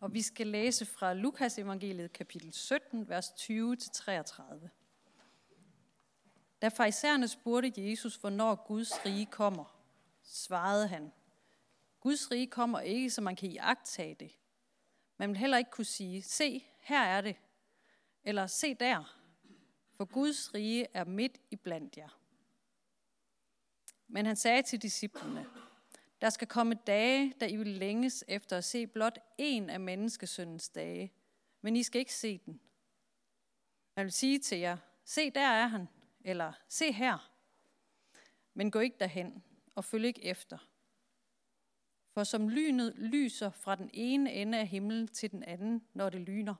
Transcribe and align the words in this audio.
Og 0.00 0.14
vi 0.14 0.22
skal 0.22 0.46
læse 0.46 0.86
fra 0.86 1.14
Lukas 1.14 1.58
evangeliet 1.58 2.12
kapitel 2.12 2.52
17, 2.52 3.08
vers 3.08 3.28
20-33. 3.28 4.68
Da 6.62 6.68
farisæerne 6.68 7.28
spurgte 7.28 7.88
Jesus, 7.88 8.16
hvornår 8.16 8.66
Guds 8.66 9.06
rige 9.06 9.26
kommer, 9.26 9.80
svarede 10.22 10.88
han, 10.88 11.12
Guds 12.00 12.30
rige 12.30 12.46
kommer 12.46 12.80
ikke, 12.80 13.10
så 13.10 13.20
man 13.20 13.36
kan 13.36 13.50
iagtage 13.50 14.14
det. 14.14 14.38
Man 15.16 15.28
vil 15.28 15.36
heller 15.36 15.58
ikke 15.58 15.70
kunne 15.70 15.84
sige, 15.84 16.22
se, 16.22 16.66
her 16.80 17.02
er 17.02 17.20
det, 17.20 17.36
eller 18.24 18.46
se 18.46 18.74
der, 18.74 19.18
for 19.96 20.04
Guds 20.04 20.54
rige 20.54 20.86
er 20.94 21.04
midt 21.04 21.38
i 21.50 21.56
blandt 21.56 21.96
jer. 21.96 22.20
Men 24.08 24.26
han 24.26 24.36
sagde 24.36 24.62
til 24.62 24.82
disciplene, 24.82 25.46
der 26.20 26.30
skal 26.30 26.48
komme 26.48 26.74
dage, 26.74 27.34
da 27.40 27.46
I 27.46 27.56
vil 27.56 27.66
længes 27.66 28.24
efter 28.28 28.56
at 28.56 28.64
se 28.64 28.86
blot 28.86 29.18
en 29.38 29.70
af 29.70 29.80
menneskesøndens 29.80 30.68
dage, 30.68 31.12
men 31.60 31.76
I 31.76 31.82
skal 31.82 31.98
ikke 31.98 32.14
se 32.14 32.38
den. 32.46 32.60
Jeg 33.96 34.04
vil 34.04 34.12
sige 34.12 34.38
til 34.38 34.58
jer, 34.58 34.76
se 35.04 35.30
der 35.30 35.40
er 35.40 35.66
han, 35.66 35.88
eller 36.24 36.52
se 36.68 36.92
her. 36.92 37.32
Men 38.54 38.70
gå 38.70 38.80
ikke 38.80 38.96
derhen, 39.00 39.44
og 39.74 39.84
følg 39.84 40.04
ikke 40.04 40.24
efter. 40.24 40.58
For 42.14 42.24
som 42.24 42.48
lynet 42.48 42.94
lyser 42.96 43.50
fra 43.50 43.76
den 43.76 43.90
ene 43.92 44.32
ende 44.32 44.58
af 44.58 44.66
himlen 44.66 45.08
til 45.08 45.30
den 45.30 45.42
anden, 45.42 45.86
når 45.94 46.10
det 46.10 46.20
lyner, 46.20 46.54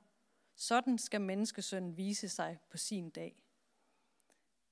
sådan 0.55 0.97
skal 0.97 1.21
menneskesønnen 1.21 1.97
vise 1.97 2.29
sig 2.29 2.59
på 2.69 2.77
sin 2.77 3.09
dag. 3.09 3.43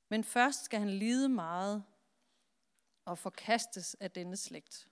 Men 0.09 0.23
først 0.23 0.63
skal 0.63 0.79
han 0.79 0.89
lide 0.89 1.29
meget 1.29 1.83
og 3.07 3.17
forkastes 3.17 3.95
af 3.99 4.11
denne 4.11 4.37
slægt. 4.37 4.87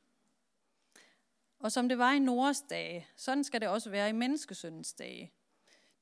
Og 1.59 1.71
som 1.71 1.89
det 1.89 1.97
var 1.97 2.13
i 2.13 2.19
Noras 2.19 2.61
dage, 2.61 3.07
sådan 3.15 3.43
skal 3.43 3.61
det 3.61 3.69
også 3.69 3.89
være 3.89 4.09
i 4.09 4.11
menneskesøndens 4.11 4.93
dage. 4.93 5.33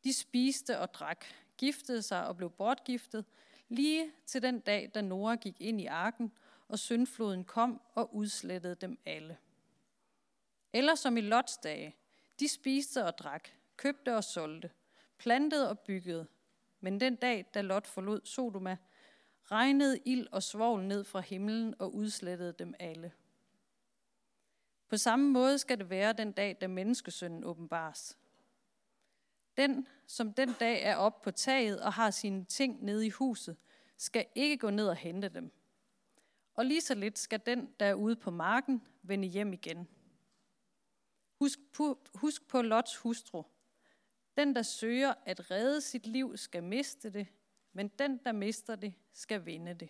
De 0.04 0.14
spiste 0.14 0.80
og 0.80 0.94
drak, 0.94 1.26
giftede 1.58 2.02
sig 2.02 2.28
og 2.28 2.38
blev 2.38 2.50
bortgiftet, 2.50 3.26
lige 3.68 4.12
til 4.26 4.42
den 4.42 4.60
dag, 4.60 4.92
da 4.94 5.02
Nora 5.02 5.36
gik 5.36 5.62
ind 5.62 5.82
i 5.82 5.86
arken, 5.86 6.32
og 6.68 6.80
syndfloden 6.80 7.46
kom 7.46 7.82
og 7.96 8.16
udslettede 8.16 8.76
dem 8.76 9.00
alle. 9.06 9.38
Eller 10.74 10.96
som 10.96 11.18
i 11.18 11.22
Lots 11.22 11.58
dage, 11.58 11.96
de 12.40 12.48
spiste 12.48 13.06
og 13.06 13.18
drak, 13.18 13.50
købte 13.78 14.16
og 14.16 14.24
solgte, 14.24 14.72
plantede 15.18 15.70
og 15.70 15.80
byggede. 15.80 16.28
Men 16.80 17.00
den 17.00 17.16
dag, 17.16 17.46
da 17.54 17.62
Lot 17.62 17.88
forlod 17.88 18.22
Sodoma, 18.24 18.78
regnede 19.52 20.00
ild 20.06 20.28
og 20.32 20.44
svovl 20.44 20.84
ned 20.84 21.04
fra 21.04 21.20
himlen 21.20 21.76
og 21.80 21.96
udslettede 21.96 22.54
dem 22.60 22.74
alle. 22.80 23.12
På 24.90 24.98
samme 24.98 25.32
måde 25.32 25.58
skal 25.58 25.78
det 25.78 25.90
være 25.90 26.14
den 26.14 26.32
dag, 26.32 26.58
da 26.62 26.68
menneskesønnen 26.68 27.44
åbenbares. 27.44 28.18
Den, 29.58 29.88
som 30.08 30.34
den 30.34 30.54
dag 30.60 30.84
er 30.84 30.96
op 30.96 31.22
på 31.22 31.32
taget 31.32 31.82
og 31.82 31.94
har 31.94 32.12
sine 32.12 32.46
ting 32.46 32.84
nede 32.84 33.06
i 33.06 33.10
huset, 33.10 33.58
skal 33.98 34.26
ikke 34.36 34.58
gå 34.58 34.70
ned 34.70 34.88
og 34.88 34.96
hente 34.96 35.30
dem. 35.30 35.52
Og 36.54 36.66
lige 36.66 36.82
så 36.82 36.96
lidt 36.96 37.20
skal 37.20 37.42
den, 37.46 37.74
der 37.80 37.86
er 37.86 37.94
ude 37.94 38.16
på 38.16 38.32
marken, 38.32 38.82
vende 39.02 39.28
hjem 39.28 39.54
igen. 39.54 39.88
Husk 41.40 41.60
på, 41.74 42.00
husk 42.14 42.48
på 42.48 42.62
Lots 42.62 42.98
hustru. 42.98 43.44
Den, 44.38 44.56
der 44.56 44.62
søger 44.62 45.14
at 45.26 45.52
redde 45.52 45.82
sit 45.82 46.08
liv, 46.08 46.38
skal 46.38 46.64
miste 46.64 47.10
det, 47.10 47.28
men 47.74 47.88
den, 48.00 48.20
der 48.26 48.32
mister 48.32 48.76
det, 48.76 48.94
skal 49.14 49.46
vinde 49.46 49.74
det. 49.74 49.90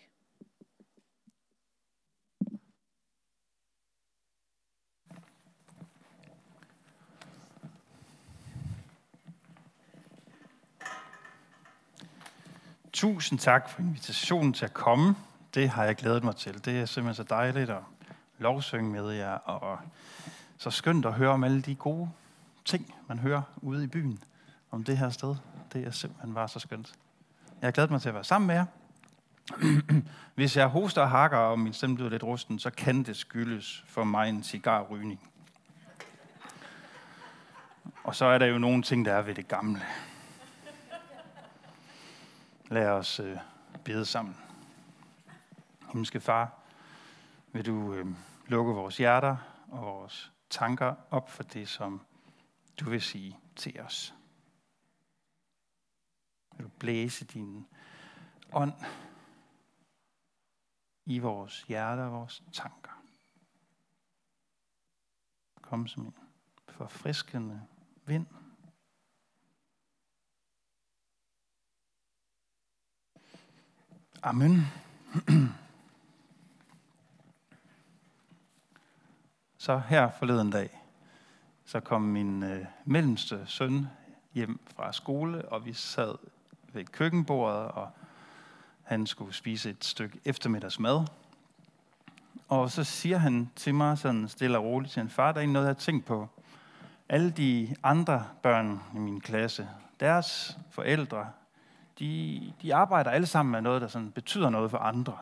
Tusind 12.92 13.38
tak 13.38 13.68
for 13.68 13.82
invitationen 13.82 14.52
til 14.52 14.64
at 14.64 14.74
komme. 14.74 15.16
Det 15.54 15.68
har 15.68 15.84
jeg 15.84 15.96
glædet 15.96 16.24
mig 16.24 16.36
til. 16.36 16.64
Det 16.64 16.80
er 16.80 16.84
simpelthen 16.86 17.14
så 17.14 17.34
dejligt 17.34 17.70
at 17.70 17.82
lovsynge 18.38 18.90
med 18.90 19.10
jer, 19.10 19.32
og 19.32 19.78
så 20.58 20.70
skønt 20.70 21.06
at 21.06 21.12
høre 21.12 21.30
om 21.30 21.44
alle 21.44 21.62
de 21.62 21.74
gode 21.74 22.10
ting, 22.64 22.94
man 23.08 23.18
hører 23.18 23.42
ude 23.56 23.84
i 23.84 23.86
byen 23.86 24.24
om 24.70 24.84
det 24.84 24.98
her 24.98 25.10
sted. 25.10 25.36
Det 25.72 25.86
er 25.86 25.90
simpelthen 25.90 26.34
bare 26.34 26.48
så 26.48 26.58
skønt. 26.58 26.94
Jeg 27.64 27.68
har 27.68 27.72
glædet 27.72 27.90
mig 27.90 28.00
til 28.02 28.08
at 28.08 28.14
være 28.14 28.24
sammen 28.24 28.46
med 28.46 28.54
jer. 28.54 28.66
Hvis 30.34 30.56
jeg 30.56 30.66
hoster 30.66 31.02
og 31.02 31.10
hakker, 31.10 31.36
og 31.36 31.58
min 31.58 31.72
stemme 31.72 31.96
bliver 31.96 32.10
lidt 32.10 32.22
rusten, 32.22 32.58
så 32.58 32.70
kan 32.70 33.02
det 33.02 33.16
skyldes 33.16 33.84
for 33.88 34.04
mig 34.04 34.28
en 34.28 34.42
cigarrygning. 34.42 35.30
Og 38.02 38.14
så 38.14 38.24
er 38.24 38.38
der 38.38 38.46
jo 38.46 38.58
nogle 38.58 38.82
ting, 38.82 39.04
der 39.04 39.12
er 39.12 39.22
ved 39.22 39.34
det 39.34 39.48
gamle. 39.48 39.82
Lad 42.68 42.88
os 42.88 43.20
øh, 43.20 43.36
bede 43.84 44.04
sammen. 44.04 44.36
Himmelske 45.92 46.20
Far, 46.20 46.52
vil 47.52 47.66
du 47.66 47.94
øh, 47.94 48.06
lukke 48.46 48.72
vores 48.72 48.96
hjerter 48.96 49.36
og 49.70 49.82
vores 49.82 50.32
tanker 50.50 50.94
op 51.10 51.30
for 51.30 51.42
det, 51.42 51.68
som 51.68 52.00
du 52.80 52.90
vil 52.90 53.02
sige 53.02 53.38
til 53.56 53.80
os. 53.80 54.14
Vil 56.56 56.64
du 56.64 56.70
blæse 56.78 57.24
din 57.24 57.66
ånd 58.52 58.72
i 61.06 61.18
vores 61.18 61.62
hjerter 61.62 62.04
og 62.04 62.12
vores 62.12 62.42
tanker. 62.52 63.02
Kom 65.62 65.86
som 65.86 66.06
en 66.06 66.14
forfriskende 66.68 67.66
vind. 68.06 68.26
Amen. 74.22 74.60
Så 79.58 79.78
her 79.78 80.10
forleden 80.10 80.50
dag, 80.50 80.80
så 81.64 81.80
kom 81.80 82.02
min 82.02 82.42
øh, 82.42 82.66
mellemste 82.84 83.46
søn 83.46 83.86
hjem 84.32 84.60
fra 84.66 84.92
skole, 84.92 85.48
og 85.48 85.64
vi 85.64 85.72
sad 85.72 86.14
ved 86.74 86.84
køkkenbordet, 86.84 87.68
og 87.68 87.88
han 88.82 89.06
skulle 89.06 89.34
spise 89.34 89.70
et 89.70 89.84
stykke 89.84 90.20
eftermiddagsmad. 90.24 91.06
Og 92.48 92.70
så 92.70 92.84
siger 92.84 93.18
han 93.18 93.50
til 93.56 93.74
mig 93.74 93.98
sådan 93.98 94.28
stille 94.28 94.58
og 94.58 94.64
roligt 94.64 94.92
til 94.92 95.00
en 95.00 95.10
far, 95.10 95.32
der 95.32 95.40
er 95.40 95.46
noget, 95.46 95.66
jeg 95.66 95.74
har 95.74 95.80
tænkt 95.80 96.06
på. 96.06 96.28
Alle 97.08 97.30
de 97.30 97.76
andre 97.82 98.26
børn 98.42 98.82
i 98.94 98.98
min 98.98 99.20
klasse, 99.20 99.68
deres 100.00 100.58
forældre, 100.70 101.26
de, 101.98 102.52
de 102.62 102.74
arbejder 102.74 103.10
alle 103.10 103.26
sammen 103.26 103.52
med 103.52 103.60
noget, 103.60 103.82
der 103.82 103.88
sådan 103.88 104.10
betyder 104.10 104.50
noget 104.50 104.70
for 104.70 104.78
andre. 104.78 105.18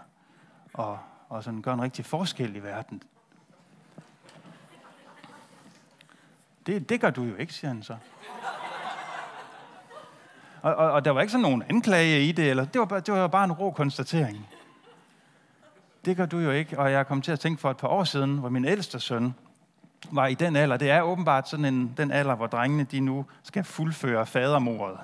Og, 0.73 0.99
og 1.29 1.45
sådan 1.45 1.63
gør 1.63 1.75
en 1.75 1.83
rigtig 1.83 2.05
forskel 2.05 2.57
i 2.57 2.63
verden. 2.63 3.03
Det, 6.67 6.89
det 6.89 7.01
gør 7.01 7.11
du 7.11 7.23
jo 7.23 7.37
ikke, 7.37 7.55
siger 7.55 7.69
han 7.69 7.83
så. 7.83 7.97
Og, 10.63 10.75
og, 10.75 10.93
og 10.93 11.05
der 11.05 11.11
var 11.11 11.21
ikke 11.21 11.31
sådan 11.31 11.43
nogen 11.43 11.63
anklage 11.69 12.25
i 12.25 12.33
det, 12.33 12.51
eller 12.51 12.65
det 12.65 12.81
var, 12.81 13.01
det 13.01 13.15
var 13.15 13.27
bare 13.27 13.45
en 13.45 13.53
rå 13.53 13.71
konstatering. 13.71 14.49
Det 16.05 16.17
gør 16.17 16.27
du 16.27 16.39
jo 16.39 16.51
ikke, 16.51 16.79
og 16.79 16.93
jeg 16.93 17.07
kom 17.07 17.23
til 17.23 17.33
at 17.33 17.41
tænke 17.41 17.61
for 17.61 17.71
et 17.71 17.77
par 17.77 17.89
år 17.89 18.05
siden, 18.05 18.39
hvor 18.39 18.49
min 18.49 18.65
ældste 18.65 19.01
søn 19.01 19.35
var 20.11 20.27
i 20.27 20.35
den 20.35 20.57
alder. 20.57 20.77
Det 20.77 20.91
er 20.91 21.03
åbenbart 21.03 21.49
sådan 21.49 21.65
en, 21.65 21.95
den 21.97 22.11
alder, 22.11 22.35
hvor 22.35 22.47
drengene 22.47 22.85
de 22.85 23.01
nu 23.01 23.25
skal 23.43 23.65
fuldføre 23.65 24.27
fadermordet 24.27 24.99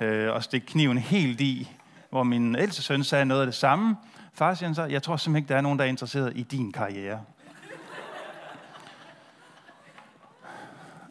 øh, 0.00 0.32
og 0.32 0.42
stikke 0.42 0.66
kniven 0.66 0.98
helt 0.98 1.40
i. 1.40 1.70
Hvor 2.10 2.22
min 2.22 2.56
ældste 2.56 2.82
søn 2.82 3.04
sagde 3.04 3.24
noget 3.24 3.40
af 3.40 3.46
det 3.46 3.54
samme. 3.54 3.96
Far 4.34 4.54
siger 4.54 4.72
så, 4.72 4.84
jeg 4.84 5.02
tror 5.02 5.16
simpelthen 5.16 5.42
ikke, 5.42 5.48
der 5.48 5.56
er 5.56 5.60
nogen, 5.60 5.78
der 5.78 5.84
er 5.84 5.88
interesseret 5.88 6.32
i 6.36 6.42
din 6.42 6.72
karriere. 6.72 7.20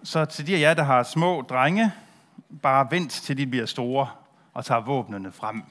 Så 0.03 0.25
til 0.25 0.47
de 0.47 0.55
af 0.55 0.59
jer, 0.59 0.73
der 0.73 0.83
har 0.83 1.03
små 1.03 1.41
drenge, 1.41 1.91
bare 2.61 2.91
vent 2.91 3.11
til 3.11 3.37
de 3.37 3.47
bliver 3.47 3.65
store 3.65 4.09
og 4.53 4.65
tager 4.65 4.81
våbnene 4.81 5.31
frem. 5.31 5.63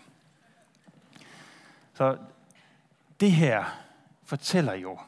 Så 1.95 2.19
det 3.21 3.33
her 3.33 3.65
fortæller 4.25 4.75
jo, 4.75 4.99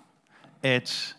at 0.62 1.17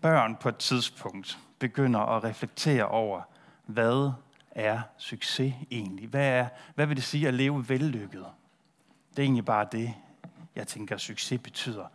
børn 0.00 0.36
på 0.36 0.48
et 0.48 0.56
tidspunkt 0.56 1.38
begynder 1.58 2.00
at 2.00 2.24
reflektere 2.24 2.88
over, 2.88 3.22
hvad 3.66 4.12
er 4.50 4.80
succes 4.98 5.54
egentlig? 5.70 6.08
Hvad, 6.08 6.28
er, 6.28 6.48
hvad 6.74 6.86
vil 6.86 6.96
det 6.96 7.04
sige 7.04 7.28
at 7.28 7.34
leve 7.34 7.68
vellykket? 7.68 8.26
Det 9.10 9.18
er 9.18 9.22
egentlig 9.22 9.44
bare 9.44 9.66
det, 9.72 9.94
jeg 10.54 10.66
tænker, 10.66 10.96
succes 10.96 11.40
betyder. 11.40 11.86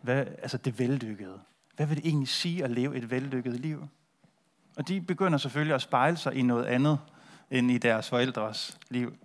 Hvad, 0.00 0.26
altså 0.26 0.56
det 0.58 0.78
vellykkede. 0.78 1.40
Hvad 1.76 1.86
vil 1.86 1.96
det 1.96 2.06
egentlig 2.06 2.28
sige 2.28 2.64
at 2.64 2.70
leve 2.70 2.96
et 2.96 3.10
vellykket 3.10 3.60
liv? 3.60 3.88
Og 4.76 4.88
de 4.88 5.00
begynder 5.00 5.38
selvfølgelig 5.38 5.74
at 5.74 5.82
spejle 5.82 6.16
sig 6.16 6.34
i 6.34 6.42
noget 6.42 6.64
andet 6.64 6.98
end 7.50 7.70
i 7.70 7.78
deres 7.78 8.08
forældres 8.08 8.78
liv. 8.90 9.16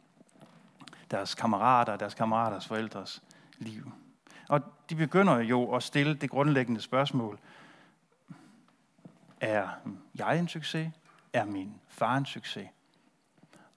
Deres 1.12 1.36
kammerater, 1.36 1.98
deres 1.98 2.13
kammeraters 2.13 2.68
forældres 2.68 3.24
liv. 3.57 3.92
Og 4.48 4.62
de 4.90 4.96
begynder 4.96 5.38
jo 5.38 5.75
at 5.75 5.84
stille 5.84 6.13
det 6.13 6.30
grundlæggende 6.30 6.81
spørgsmål. 6.81 7.40
Er 9.42 9.68
jeg 10.16 10.40
en 10.40 10.48
succes? 10.48 10.92
Er 11.34 11.46
min 11.46 11.74
far 11.88 12.18
en 12.18 12.25
succes? 12.25 12.68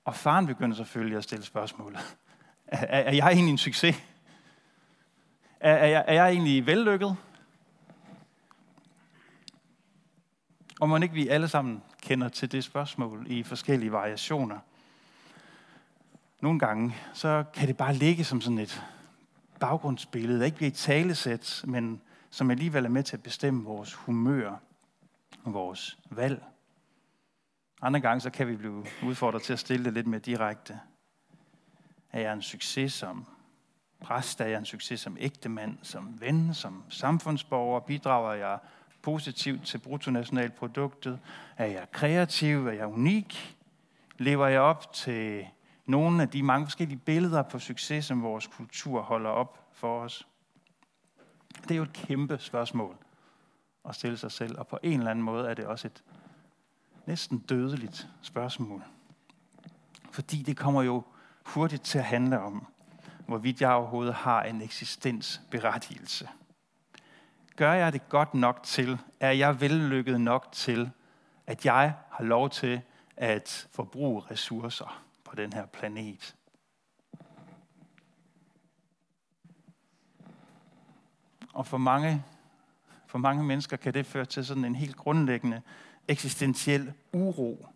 Og 0.04 0.14
faren 0.14 0.46
begynder 0.46 0.76
selvfølgelig 0.76 1.18
at 1.18 1.24
stille 1.24 1.44
spørgsmålet. 1.44 2.00
Er, 2.66 2.86
er 2.86 3.12
jeg 3.12 3.32
egentlig 3.32 3.52
en 3.52 3.58
succes? 3.58 3.96
Er, 5.60 5.72
er, 5.72 5.86
jeg, 5.86 6.04
er 6.06 6.14
jeg 6.14 6.30
egentlig 6.30 6.66
vellykket? 6.66 7.16
Og 10.82 10.88
må 10.88 10.96
ikke 10.96 11.14
vi 11.14 11.28
alle 11.28 11.48
sammen 11.48 11.82
kender 12.00 12.28
til 12.28 12.52
det 12.52 12.64
spørgsmål 12.64 13.26
i 13.28 13.42
forskellige 13.42 13.92
variationer. 13.92 14.58
Nogle 16.40 16.58
gange, 16.58 16.96
så 17.12 17.44
kan 17.54 17.68
det 17.68 17.76
bare 17.76 17.94
ligge 17.94 18.24
som 18.24 18.40
sådan 18.40 18.58
et 18.58 18.84
baggrundsbillede, 19.60 20.38
der 20.38 20.44
ikke 20.44 20.56
bliver 20.56 20.70
et 20.70 20.76
talesæt, 20.76 21.64
men 21.66 22.00
som 22.30 22.50
alligevel 22.50 22.84
er 22.84 22.88
med 22.88 23.02
til 23.02 23.16
at 23.16 23.22
bestemme 23.22 23.64
vores 23.64 23.94
humør 23.94 24.56
og 25.44 25.52
vores 25.54 25.98
valg. 26.10 26.44
Andre 27.82 28.00
gange, 28.00 28.20
så 28.20 28.30
kan 28.30 28.48
vi 28.48 28.56
blive 28.56 28.86
udfordret 29.02 29.42
til 29.42 29.52
at 29.52 29.58
stille 29.58 29.84
det 29.84 29.92
lidt 29.92 30.06
mere 30.06 30.20
direkte. 30.20 30.80
Er 32.12 32.20
jeg 32.20 32.32
en 32.32 32.42
succes 32.42 32.92
som 32.92 33.26
præst? 34.00 34.40
Er 34.40 34.46
jeg 34.46 34.58
en 34.58 34.64
succes 34.64 35.00
som 35.00 35.16
ægtemand, 35.20 35.78
som 35.82 36.20
ven, 36.20 36.54
som 36.54 36.84
samfundsborger? 36.88 37.80
Bidrager 37.80 38.32
jeg 38.32 38.58
positivt 39.02 39.66
til 39.66 39.78
bruttonationalproduktet? 39.78 41.18
Er 41.56 41.66
jeg 41.66 41.90
kreativ? 41.92 42.66
Er 42.66 42.72
jeg 42.72 42.86
unik? 42.86 43.56
Lever 44.18 44.46
jeg 44.46 44.60
op 44.60 44.92
til 44.92 45.46
nogle 45.86 46.22
af 46.22 46.28
de 46.28 46.42
mange 46.42 46.66
forskellige 46.66 46.98
billeder 46.98 47.42
på 47.42 47.58
succes, 47.58 48.04
som 48.04 48.22
vores 48.22 48.46
kultur 48.46 49.02
holder 49.02 49.30
op 49.30 49.68
for 49.72 50.00
os? 50.00 50.26
Det 51.62 51.70
er 51.70 51.76
jo 51.76 51.82
et 51.82 51.92
kæmpe 51.92 52.38
spørgsmål 52.38 52.96
at 53.88 53.94
stille 53.94 54.16
sig 54.16 54.32
selv, 54.32 54.58
og 54.58 54.66
på 54.66 54.78
en 54.82 54.98
eller 54.98 55.10
anden 55.10 55.24
måde 55.24 55.48
er 55.48 55.54
det 55.54 55.66
også 55.66 55.88
et 55.88 56.02
næsten 57.06 57.38
dødeligt 57.38 58.08
spørgsmål. 58.22 58.82
Fordi 60.10 60.42
det 60.42 60.56
kommer 60.56 60.82
jo 60.82 61.02
hurtigt 61.46 61.82
til 61.82 61.98
at 61.98 62.04
handle 62.04 62.40
om, 62.40 62.66
hvorvidt 63.26 63.60
jeg 63.60 63.70
overhovedet 63.70 64.14
har 64.14 64.42
en 64.42 64.62
eksistensberettigelse. 64.62 66.28
Gør 67.56 67.72
jeg 67.72 67.92
det 67.92 68.08
godt 68.08 68.34
nok 68.34 68.62
til? 68.62 68.98
Er 69.20 69.30
jeg 69.30 69.60
vellykket 69.60 70.20
nok 70.20 70.48
til, 70.52 70.90
at 71.46 71.66
jeg 71.66 71.94
har 72.10 72.24
lov 72.24 72.50
til 72.50 72.80
at 73.16 73.68
forbruge 73.72 74.22
ressourcer 74.30 75.04
på 75.24 75.36
den 75.36 75.52
her 75.52 75.66
planet? 75.66 76.36
Og 81.52 81.66
for 81.66 81.78
mange, 81.78 82.24
for 83.06 83.18
mange 83.18 83.44
mennesker 83.44 83.76
kan 83.76 83.94
det 83.94 84.06
føre 84.06 84.24
til 84.24 84.46
sådan 84.46 84.64
en 84.64 84.74
helt 84.74 84.96
grundlæggende 84.96 85.62
eksistentiel 86.08 86.92
uro. 87.12 87.66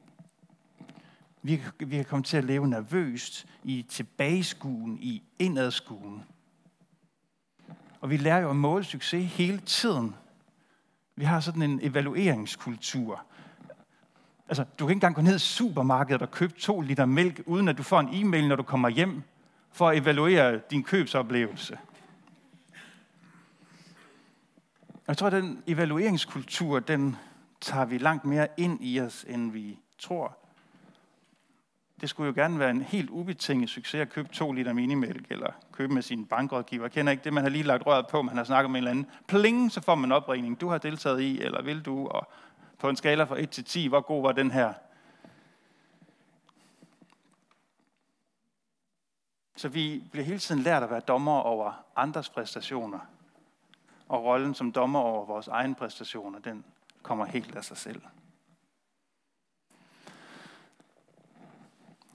Vi, 1.43 1.63
vi 1.79 1.97
kan 1.97 2.05
komme 2.05 2.23
til 2.23 2.37
at 2.37 2.45
leve 2.45 2.69
nervøst 2.69 3.47
i 3.65 3.87
tilbageskuen, 3.89 4.99
i 4.99 5.23
indadskuen. 5.39 6.25
Og 8.01 8.11
vi 8.11 8.17
lærer 8.17 8.39
jo 8.39 8.51
at 8.51 8.57
måle 8.57 8.85
succes 8.85 9.37
hele 9.37 9.59
tiden. 9.59 10.15
Vi 11.17 11.25
har 11.25 11.41
sådan 11.41 11.63
en 11.63 11.81
evalueringskultur. 11.83 13.25
Altså, 14.49 14.65
du 14.65 14.87
kan 14.87 14.91
ikke 14.91 14.97
engang 14.97 15.15
gå 15.15 15.23
ned 15.23 15.37
i 15.37 15.39
supermarkedet 15.39 16.23
og 16.23 16.31
købe 16.31 16.53
to 16.53 16.81
liter 16.81 17.07
mælk, 17.07 17.43
uden 17.47 17.69
at 17.69 17.79
du 17.79 17.83
får 17.83 18.01
en 18.01 18.09
e-mail, 18.13 18.49
når 18.49 18.57
du 18.57 18.63
kommer 18.63 18.89
hjem, 18.89 19.23
for 19.73 19.89
at 19.89 19.99
evaluere 19.99 20.61
din 20.71 20.83
købsoplevelse. 20.83 21.79
Jeg 25.09 25.17
tror, 25.17 25.27
at 25.27 25.33
den 25.33 25.63
evalueringskultur, 25.67 26.81
den 26.81 27.17
tager 27.61 27.85
vi 27.85 27.99
langt 27.99 28.25
mere 28.25 28.49
ind 28.57 28.79
i 28.81 29.01
os, 29.01 29.25
end 29.29 29.53
vi 29.53 29.79
tror. 29.99 30.39
Det 32.01 32.11
skulle 32.11 32.27
jo 32.27 32.43
gerne 32.43 32.59
være 32.59 32.71
en 32.71 32.83
helt 32.83 33.11
ubetinget 33.11 33.71
succes 33.71 34.01
at 34.01 34.11
købe 34.11 34.29
to 34.29 34.53
liter 34.53 34.73
minimælk, 34.73 35.27
eller 35.31 35.53
købe 35.73 35.95
med 35.95 36.03
sin 36.03 36.27
bankrådgiver. 36.27 36.85
Jeg 36.85 36.93
kender 36.93 37.13
ikke 37.13 37.25
det, 37.25 37.33
man 37.33 37.43
har 37.43 37.51
lige 37.51 37.65
lagt 37.65 37.87
røret 37.87 38.07
på, 38.07 38.23
man 38.23 38.37
har 38.37 38.45
snakket 38.45 38.71
med 38.71 38.81
en 38.81 38.87
eller 38.87 38.91
anden. 38.91 39.07
Pling, 39.29 39.73
så 39.73 39.81
får 39.81 39.95
man 39.95 40.09
en 40.09 40.13
opringning, 40.13 40.61
du 40.61 40.69
har 40.69 40.79
deltaget 40.79 41.21
i, 41.21 41.41
eller 41.41 41.63
vil 41.63 41.83
du, 41.83 42.07
og 42.07 42.29
på 42.79 42.89
en 42.89 42.97
skala 42.97 43.25
fra 43.25 43.41
1 43.41 43.51
til 43.51 43.65
10, 43.65 43.87
hvor 43.87 44.01
god 44.01 44.23
var 44.23 44.33
den 44.33 44.51
her? 44.51 44.73
Så 49.57 49.69
vi 49.69 50.05
bliver 50.13 50.25
hele 50.25 50.39
tiden 50.39 50.63
lært 50.63 50.83
at 50.83 50.91
være 50.91 51.01
dommer 51.01 51.39
over 51.39 51.85
andres 51.97 52.29
præstationer. 52.29 52.99
Og 54.09 54.25
rollen 54.25 54.55
som 54.55 54.73
dommer 54.73 54.99
over 54.99 55.25
vores 55.25 55.49
egen 55.49 55.75
præstationer, 55.75 56.39
den 56.39 56.65
kommer 57.03 57.25
helt 57.25 57.57
af 57.57 57.65
sig 57.65 57.77
selv. 57.77 58.03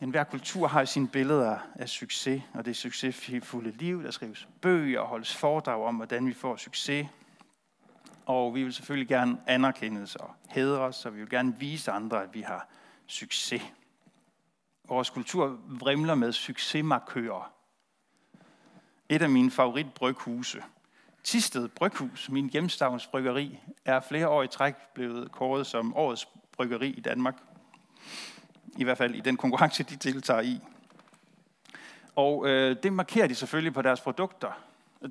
En 0.01 0.09
hver 0.09 0.24
kultur 0.24 0.68
har 0.68 0.86
sine 0.86 1.07
billeder 1.07 1.57
af 1.75 1.89
succes, 1.89 2.44
og 2.53 2.65
det 2.65 2.75
succesfulde 2.75 3.71
liv. 3.71 4.03
Der 4.03 4.12
skrives 4.12 4.48
bøger 4.62 5.00
og 5.00 5.07
holdes 5.07 5.36
foredrag 5.36 5.83
om, 5.83 5.95
hvordan 5.95 6.27
vi 6.27 6.33
får 6.33 6.56
succes. 6.56 7.07
Og 8.25 8.56
vi 8.56 8.63
vil 8.63 8.74
selvfølgelig 8.74 9.07
gerne 9.07 9.38
anerkendes 9.48 10.15
og 10.15 10.36
hædres, 10.50 11.06
og 11.06 11.15
vi 11.15 11.19
vil 11.19 11.30
gerne 11.30 11.56
vise 11.59 11.92
andre, 11.92 12.24
at 12.24 12.33
vi 12.33 12.42
har 12.42 12.68
succes. 13.07 13.62
Vores 14.88 15.09
kultur 15.09 15.59
vrimler 15.68 16.15
med 16.15 16.31
succesmarkører. 16.31 17.54
Et 19.09 19.21
af 19.21 19.30
mine 19.30 19.51
favoritbryghuse, 19.51 20.63
Tisted 21.24 21.68
Bryghus, 21.68 22.30
min 22.30 22.50
hjemstavns 22.50 23.07
bryggeri, 23.07 23.59
er 23.86 24.00
flere 24.00 24.30
år 24.30 24.44
i 24.44 24.47
træk 24.47 24.75
blevet 24.94 25.31
kåret 25.31 25.68
som 25.68 25.95
årets 25.95 26.27
bryggeri 26.51 26.89
i 26.89 27.01
Danmark. 27.01 27.36
I 28.77 28.83
hvert 28.83 28.97
fald 28.97 29.15
i 29.15 29.19
den 29.19 29.38
konkurrence, 29.38 29.83
de 29.83 29.95
deltager 29.95 30.41
i. 30.41 30.59
Og 32.15 32.50
øh, 32.50 32.75
det 32.83 32.94
markerer 32.94 33.27
de 33.27 33.35
selvfølgelig 33.35 33.73
på 33.73 33.81
deres 33.81 34.01
produkter. 34.01 34.62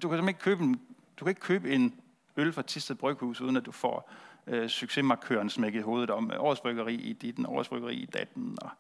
Du 0.03 0.09
kan 0.09 0.29
ikke 0.29 0.41
købe 0.41 0.63
en, 0.63 0.81
du 1.17 1.25
kan 1.25 1.31
ikke 1.31 1.41
købe 1.41 1.75
en 1.75 1.95
øl 2.37 2.53
fra 2.53 2.63
Tisted 2.63 2.97
Bryghus, 2.97 3.41
uden 3.41 3.57
at 3.57 3.67
du 3.67 3.73
får 3.73 4.11
øh, 4.47 4.69
succesmarkøren 4.69 5.51
smækket 5.51 5.81
i 5.81 5.83
hovedet 5.83 6.11
om 6.11 6.31
øh, 6.31 6.41
årets 6.41 6.61
bryggeri 6.61 6.95
i 6.95 7.13
ditten, 7.13 7.47
årets 7.47 7.69
bryggeri 7.69 7.95
i 7.95 8.07
datten. 8.07 8.59
Og 8.63 8.71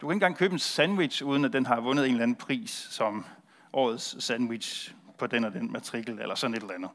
du 0.00 0.06
kan 0.06 0.14
ikke 0.14 0.14
engang 0.14 0.36
købe 0.36 0.52
en 0.52 0.58
sandwich, 0.58 1.24
uden 1.24 1.44
at 1.44 1.52
den 1.52 1.66
har 1.66 1.80
vundet 1.80 2.04
en 2.04 2.10
eller 2.10 2.22
anden 2.22 2.34
pris 2.34 2.70
som 2.70 3.24
årets 3.72 4.24
sandwich 4.24 4.94
på 5.18 5.26
den 5.26 5.44
og 5.44 5.52
den 5.52 5.72
matrikel, 5.72 6.18
eller 6.20 6.34
sådan 6.34 6.56
et 6.56 6.60
eller 6.60 6.74
andet. 6.74 6.90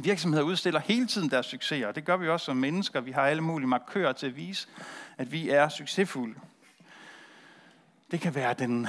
Virksomheder 0.00 0.44
udstiller 0.44 0.80
hele 0.80 1.06
tiden 1.06 1.30
deres 1.30 1.46
succeser, 1.46 1.86
og 1.86 1.94
det 1.94 2.04
gør 2.04 2.16
vi 2.16 2.28
også 2.28 2.44
som 2.46 2.56
mennesker. 2.56 3.00
Vi 3.00 3.10
har 3.10 3.22
alle 3.22 3.42
mulige 3.42 3.68
markører 3.68 4.12
til 4.12 4.26
at 4.26 4.36
vise, 4.36 4.68
at 5.18 5.32
vi 5.32 5.50
er 5.50 5.68
succesfulde. 5.68 6.34
Det 8.10 8.20
kan 8.20 8.34
være 8.34 8.54
den, 8.54 8.88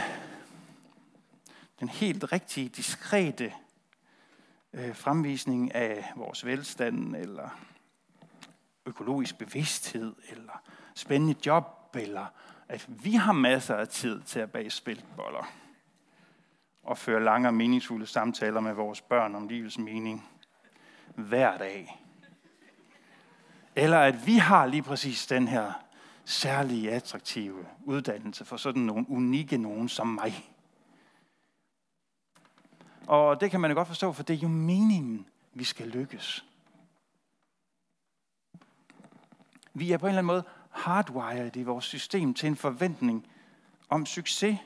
den 1.79 1.89
helt 1.89 2.31
rigtige, 2.31 2.69
diskrete 2.69 3.53
øh, 4.73 4.95
fremvisning 4.95 5.75
af 5.75 6.11
vores 6.15 6.45
velstand, 6.45 7.15
eller 7.15 7.59
økologisk 8.85 9.38
bevidsthed, 9.38 10.15
eller 10.29 10.61
spændende 10.95 11.35
job, 11.45 11.95
eller 11.95 12.25
at 12.69 12.85
vi 13.03 13.11
har 13.11 13.31
masser 13.31 13.75
af 13.75 13.88
tid 13.88 14.21
til 14.21 14.39
at 14.39 14.51
bage 14.51 14.69
spiltboller 14.69 15.51
og 16.83 16.97
føre 16.97 17.23
lange 17.23 17.49
og 17.49 17.53
meningsfulde 17.53 18.05
samtaler 18.05 18.59
med 18.59 18.73
vores 18.73 19.01
børn 19.01 19.35
om 19.35 19.47
livets 19.47 19.77
mening 19.77 20.29
hver 21.15 21.57
dag. 21.57 22.05
Eller 23.75 23.99
at 23.99 24.27
vi 24.27 24.38
har 24.38 24.65
lige 24.65 24.83
præcis 24.83 25.27
den 25.27 25.47
her 25.47 25.88
særlige 26.29 26.91
attraktive 26.91 27.65
uddannelse 27.86 28.45
for 28.45 28.57
sådan 28.57 28.81
nogle 28.81 29.05
unikke 29.09 29.57
nogen 29.57 29.89
som 29.89 30.07
mig. 30.07 30.51
Og 33.07 33.41
det 33.41 33.51
kan 33.51 33.62
man 33.62 33.71
jo 33.71 33.75
godt 33.75 33.88
forstå, 33.88 34.13
for 34.13 34.24
det 34.24 34.33
er 34.33 34.38
jo 34.38 34.48
meningen, 34.48 35.27
vi 35.53 35.63
skal 35.63 35.88
lykkes. 35.88 36.45
Vi 39.74 39.91
er 39.91 39.98
på 39.98 40.05
en 40.05 40.09
eller 40.09 40.19
anden 40.19 40.25
måde 40.25 40.43
hardwired 40.69 41.55
i 41.55 41.63
vores 41.63 41.86
system 41.86 42.33
til 42.33 42.48
en 42.48 42.55
forventning 42.55 43.27
om 43.89 44.05
succes. 44.05 44.57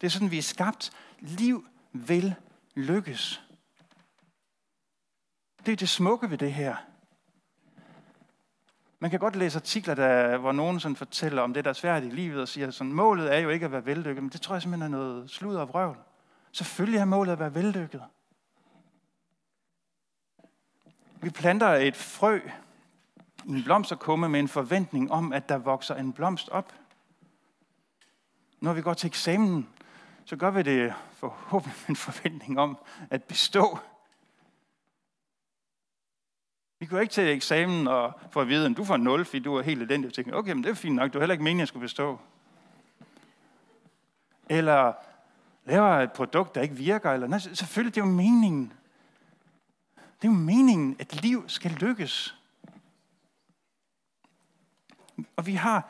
Det 0.00 0.06
er 0.06 0.10
sådan, 0.10 0.30
vi 0.30 0.38
er 0.38 0.42
skabt 0.42 0.92
liv 1.20 1.66
vil 1.92 2.34
lykkes. 2.74 3.42
Det 5.66 5.72
er 5.72 5.76
det 5.76 5.88
smukke 5.88 6.30
ved 6.30 6.38
det 6.38 6.52
her. 6.52 6.76
Man 9.04 9.10
kan 9.10 9.20
godt 9.20 9.36
læse 9.36 9.58
artikler, 9.58 9.94
der, 9.94 10.36
hvor 10.36 10.52
nogen 10.52 10.80
sådan 10.80 10.96
fortæller 10.96 11.42
om 11.42 11.54
det, 11.54 11.64
der 11.64 11.70
er 11.70 11.74
svært 11.74 12.04
i 12.04 12.08
livet, 12.08 12.40
og 12.40 12.48
siger, 12.48 12.68
at 12.68 12.86
målet 12.86 13.34
er 13.34 13.38
jo 13.38 13.48
ikke 13.48 13.64
at 13.64 13.72
være 13.72 13.86
vellykket, 13.86 14.22
men 14.22 14.30
det 14.30 14.40
tror 14.40 14.54
jeg 14.54 14.62
simpelthen 14.62 14.94
er 14.94 14.98
noget 14.98 15.30
slud 15.30 15.54
og 15.54 15.68
vrøvl. 15.68 15.96
Selvfølgelig 16.52 16.98
er 16.98 17.04
målet 17.04 17.32
at 17.32 17.38
være 17.38 17.54
vellykket. 17.54 18.02
Vi 21.20 21.30
planter 21.30 21.68
et 21.68 21.96
frø 21.96 22.40
i 23.44 23.50
en 23.50 23.64
blomsterkumme 23.64 24.28
med 24.28 24.40
en 24.40 24.48
forventning 24.48 25.12
om, 25.12 25.32
at 25.32 25.48
der 25.48 25.58
vokser 25.58 25.94
en 25.94 26.12
blomst 26.12 26.48
op. 26.48 26.72
Når 28.60 28.72
vi 28.72 28.82
går 28.82 28.94
til 28.94 29.06
eksamen, 29.06 29.68
så 30.24 30.36
gør 30.36 30.50
vi 30.50 30.62
det 30.62 30.94
forhåbentlig 31.12 31.76
med 31.80 31.88
en 31.88 31.96
forventning 31.96 32.60
om 32.60 32.78
at 33.10 33.24
bestå. 33.24 33.78
Vi 36.84 36.88
går 36.88 37.00
ikke 37.00 37.12
til 37.12 37.28
eksamen 37.28 37.88
og 37.88 38.20
få 38.30 38.40
at 38.40 38.48
vide, 38.48 38.66
at 38.66 38.76
du 38.76 38.84
får 38.84 38.96
0, 38.96 39.24
fordi 39.24 39.38
du 39.38 39.56
er 39.56 39.62
helt 39.62 39.82
elendig. 39.82 40.06
Jeg 40.06 40.14
tænkte, 40.14 40.34
okay, 40.34 40.52
men 40.52 40.64
det 40.64 40.70
er 40.70 40.74
fint 40.74 40.96
nok, 40.96 41.12
du 41.12 41.18
har 41.18 41.20
heller 41.20 41.32
ikke 41.32 41.44
meningen, 41.44 41.60
at 41.60 41.62
jeg 41.62 41.68
skulle 41.68 41.80
bestå. 41.84 42.18
Eller 44.48 44.92
laver 45.64 45.88
et 45.88 46.12
produkt, 46.12 46.54
der 46.54 46.62
ikke 46.62 46.74
virker. 46.74 47.10
Eller, 47.10 47.26
nej, 47.26 47.38
selvfølgelig, 47.38 47.94
det 47.94 48.00
er 48.00 48.04
jo 48.06 48.12
meningen. 48.12 48.72
Det 49.96 50.28
er 50.28 50.32
jo 50.32 50.38
meningen, 50.38 50.96
at 50.98 51.22
liv 51.22 51.44
skal 51.46 51.70
lykkes. 51.70 52.36
Og 55.36 55.46
vi 55.46 55.54
har, 55.54 55.88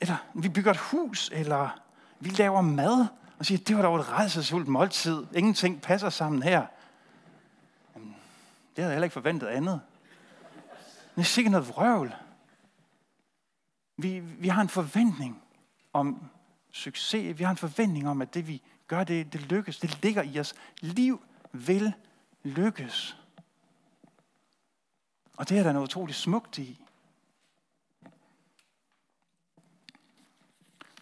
eller 0.00 0.16
vi 0.34 0.48
bygger 0.48 0.70
et 0.70 0.78
hus, 0.78 1.30
eller 1.34 1.80
vi 2.18 2.30
laver 2.30 2.60
mad, 2.60 3.06
og 3.38 3.46
siger, 3.46 3.58
det 3.58 3.76
var 3.76 3.82
dog 3.82 3.96
et 3.96 4.12
redselsfuldt 4.12 4.68
måltid. 4.68 5.26
Ingenting 5.34 5.82
passer 5.82 6.10
sammen 6.10 6.42
her. 6.42 6.66
Jeg 8.80 8.84
det 8.84 8.92
havde 8.92 8.94
heller 8.94 9.04
ikke 9.04 9.12
forventet 9.12 9.46
andet. 9.46 9.80
Det 11.14 11.20
er 11.20 11.22
sikkert 11.22 11.52
noget 11.52 11.68
vrøvl. 11.68 12.14
Vi, 13.96 14.20
vi 14.20 14.48
har 14.48 14.62
en 14.62 14.68
forventning 14.68 15.42
om 15.92 16.30
succes. 16.70 17.38
Vi 17.38 17.44
har 17.44 17.50
en 17.50 17.56
forventning 17.56 18.08
om, 18.08 18.22
at 18.22 18.34
det 18.34 18.48
vi 18.48 18.62
gør, 18.86 19.04
det, 19.04 19.32
det 19.32 19.40
lykkes. 19.40 19.78
Det 19.78 20.02
ligger 20.02 20.22
i 20.22 20.40
os. 20.40 20.54
Liv 20.80 21.22
vil 21.52 21.92
lykkes. 22.42 23.16
Og 25.36 25.48
det 25.48 25.58
er 25.58 25.62
der 25.62 25.72
noget 25.72 25.88
utroligt 25.88 26.18
smukt 26.18 26.58
i. 26.58 26.84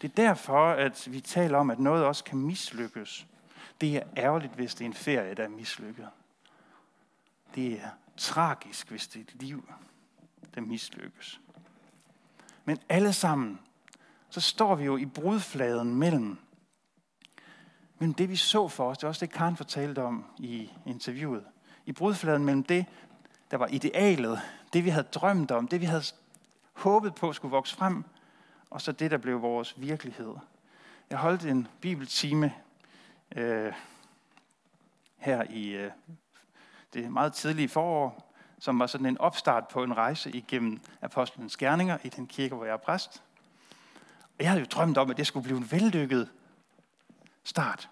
Det 0.03 0.11
er 0.11 0.15
derfor, 0.15 0.71
at 0.71 1.09
vi 1.11 1.21
taler 1.21 1.59
om, 1.59 1.71
at 1.71 1.79
noget 1.79 2.05
også 2.05 2.25
kan 2.25 2.39
mislykkes. 2.39 3.27
Det 3.81 3.97
er 3.97 4.03
ærgerligt, 4.17 4.53
hvis 4.53 4.75
det 4.75 4.85
er 4.85 4.89
en 4.89 4.95
ferie, 4.95 5.35
der 5.35 5.45
er 5.45 5.49
mislykket. 5.49 6.09
Det 7.55 7.73
er 7.73 7.91
tragisk, 8.17 8.89
hvis 8.89 9.09
dit 9.09 9.43
liv, 9.43 9.69
der 10.55 10.61
mislykkes. 10.61 11.41
Men 12.65 12.79
alle 12.89 13.13
sammen, 13.13 13.61
så 14.31 14.41
står 14.41 14.75
vi 14.75 14.85
jo 14.85 14.97
i 14.97 15.07
brudfladen 15.07 15.95
mellem, 15.95 16.39
mellem 17.99 18.15
det, 18.15 18.29
vi 18.29 18.37
så 18.37 18.69
for 18.69 18.91
os. 18.91 18.99
Det 18.99 19.05
er 19.05 19.09
også 19.09 19.27
det, 19.27 19.35
Karen 19.35 19.57
fortalte 19.57 20.03
om 20.03 20.25
i 20.39 20.71
interviewet. 20.87 21.45
I 21.87 21.93
brudfladen 21.93 22.45
mellem 22.45 22.63
det, 22.63 22.87
der 23.51 23.57
var 23.57 23.67
idealet, 23.67 24.41
det 24.73 24.85
vi 24.85 24.91
havde 24.91 25.07
drømt 25.07 25.51
om, 25.51 25.69
det 25.69 25.81
vi 25.81 25.87
havde 25.87 26.03
håbet 26.73 27.15
på 27.15 27.33
skulle 27.33 27.53
vokse 27.53 27.77
frem, 27.77 28.05
og 28.71 28.81
så 28.81 28.93
det, 28.93 29.11
der 29.11 29.19
blev 29.19 29.43
vores 29.43 29.81
virkelighed. 29.81 30.35
Jeg 31.11 31.19
holdt 31.19 31.45
en 31.45 31.69
bibeltime 31.81 32.55
øh, 33.37 33.73
her 35.17 35.43
i 35.51 35.69
øh, 35.69 35.91
det 36.95 37.13
meget 37.13 37.33
tidlige 37.33 37.69
forår, 37.69 38.35
som 38.59 38.79
var 38.79 38.87
sådan 38.87 39.07
en 39.07 39.19
opstart 39.19 39.69
på 39.69 39.83
en 39.83 39.97
rejse 39.97 40.31
igennem 40.31 40.81
apostlenes 41.03 41.57
gerninger 41.57 41.99
i 42.05 42.09
den 42.09 42.27
kirke, 42.27 42.55
hvor 42.55 42.65
jeg 42.65 42.73
er 42.73 42.77
præst. 42.77 43.23
Og 44.23 44.45
jeg 44.45 44.49
havde 44.49 44.61
jo 44.61 44.67
drømt 44.71 44.99
om, 44.99 45.11
at 45.11 45.17
det 45.17 45.27
skulle 45.27 45.45
blive 45.45 45.59
en 45.59 45.73
vellykket 45.73 46.29
start. 47.45 47.89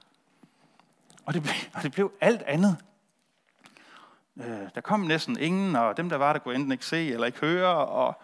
Og 1.25 1.35
det 1.35 1.43
blev, 1.43 1.55
og 1.75 1.83
det 1.83 1.93
blev 1.93 2.13
alt 2.21 2.43
andet. 2.43 2.77
Øh, 4.37 4.69
der 4.75 4.81
kom 4.81 5.01
næsten 5.01 5.39
ingen, 5.39 5.77
og 5.77 5.97
dem, 5.97 6.09
der 6.09 6.17
var 6.17 6.33
der, 6.33 6.41
kunne 6.41 6.55
enten 6.55 6.73
ikke 6.73 6.87
se 6.87 7.13
eller 7.13 7.27
ikke 7.27 7.41
høre. 7.41 7.75
Og, 7.75 8.21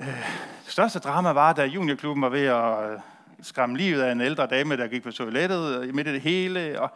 øh, 0.00 0.06
det 0.64 0.72
største 0.72 0.98
drama 0.98 1.32
var, 1.32 1.52
da 1.52 1.64
juniorklubben 1.64 2.22
var 2.22 2.28
ved 2.28 2.46
at 2.46 2.90
øh, 2.90 3.00
skræmme 3.42 3.76
livet 3.76 4.02
af 4.02 4.12
en 4.12 4.20
ældre 4.20 4.46
dame, 4.46 4.76
der 4.76 4.88
gik 4.88 5.02
på 5.02 5.12
toilettet 5.12 5.82
øh, 5.82 5.94
midt 5.94 6.06
i 6.06 6.12
det 6.12 6.20
hele. 6.20 6.80
Og 6.80 6.90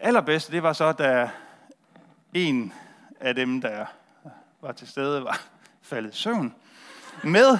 allerbedste, 0.00 0.52
det 0.52 0.62
var 0.62 0.72
så, 0.72 0.92
da 0.92 1.30
en 2.34 2.72
af 3.20 3.34
dem, 3.34 3.60
der 3.60 3.86
var 4.60 4.72
til 4.72 4.88
stede, 4.88 5.24
var 5.24 5.40
faldet 5.82 6.14
i 6.14 6.16
søvn. 6.16 6.54
Med, 7.24 7.58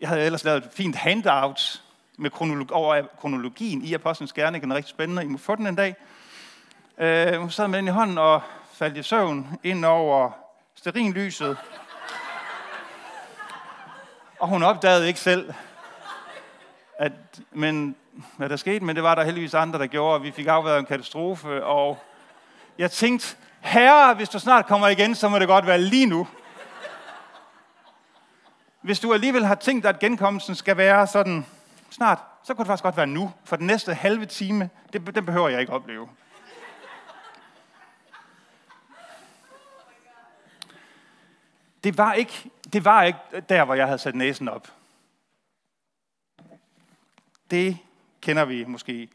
jeg 0.00 0.08
havde 0.08 0.22
ellers 0.22 0.44
lavet 0.44 0.64
et 0.64 0.70
fint 0.72 0.96
handout 0.96 1.82
med 2.18 2.30
kronologi, 2.30 2.72
over 2.72 3.02
kronologien 3.20 3.82
i 3.82 3.94
Apostlenes 3.94 4.32
Gerne. 4.32 4.60
Den 4.60 4.70
er 4.70 4.76
rigtig 4.76 4.90
spændende. 4.90 5.24
I 5.24 5.26
må 5.26 5.38
få 5.38 5.56
den 5.56 5.66
en 5.66 5.74
dag. 5.74 5.96
Øh, 6.98 7.40
hun 7.40 7.50
sad 7.50 7.68
med 7.68 7.78
den 7.78 7.88
i 7.88 7.90
hånden 7.90 8.18
og 8.18 8.42
faldt 8.72 8.96
i 8.96 9.02
søvn 9.02 9.58
ind 9.62 9.84
over 9.84 10.30
sterinlyset. 10.74 11.56
Og 14.40 14.48
hun 14.48 14.62
opdagede 14.62 15.08
ikke 15.08 15.20
selv, 15.20 15.54
at, 16.98 17.12
men, 17.50 17.96
hvad 18.36 18.48
der 18.48 18.56
skete, 18.56 18.84
men 18.84 18.96
det 18.96 19.02
var 19.02 19.14
der 19.14 19.24
heldigvis 19.24 19.54
andre, 19.54 19.78
der 19.78 19.86
gjorde, 19.86 20.14
og 20.14 20.22
vi 20.22 20.30
fik 20.30 20.46
afværet 20.46 20.78
en 20.78 20.86
katastrofe, 20.86 21.64
og 21.64 21.98
jeg 22.78 22.90
tænkte, 22.90 23.36
herre, 23.60 24.14
hvis 24.14 24.28
du 24.28 24.38
snart 24.38 24.66
kommer 24.66 24.88
igen, 24.88 25.14
så 25.14 25.28
må 25.28 25.38
det 25.38 25.48
godt 25.48 25.66
være 25.66 25.78
lige 25.78 26.06
nu. 26.06 26.28
Hvis 28.80 29.00
du 29.00 29.12
alligevel 29.12 29.44
har 29.44 29.54
tænkt 29.54 29.82
dig, 29.82 29.88
at 29.88 29.98
genkomsten 29.98 30.54
skal 30.54 30.76
være 30.76 31.06
sådan 31.06 31.46
snart, 31.90 32.18
så 32.44 32.54
kunne 32.54 32.64
det 32.64 32.66
faktisk 32.66 32.82
godt 32.82 32.96
være 32.96 33.06
nu. 33.06 33.32
For 33.44 33.56
den 33.56 33.66
næste 33.66 33.94
halve 33.94 34.26
time, 34.26 34.70
det, 34.92 35.14
den 35.14 35.26
behøver 35.26 35.48
jeg 35.48 35.60
ikke 35.60 35.72
opleve. 35.72 36.08
Det 41.84 41.98
var, 41.98 42.12
ikke, 42.12 42.50
det 42.72 42.84
var 42.84 43.02
ikke 43.02 43.18
der, 43.48 43.64
hvor 43.64 43.74
jeg 43.74 43.86
havde 43.86 43.98
sat 43.98 44.14
næsen 44.14 44.48
op. 44.48 44.68
Det 47.50 47.78
kender 48.22 48.44
vi 48.44 48.64
måske 48.64 49.08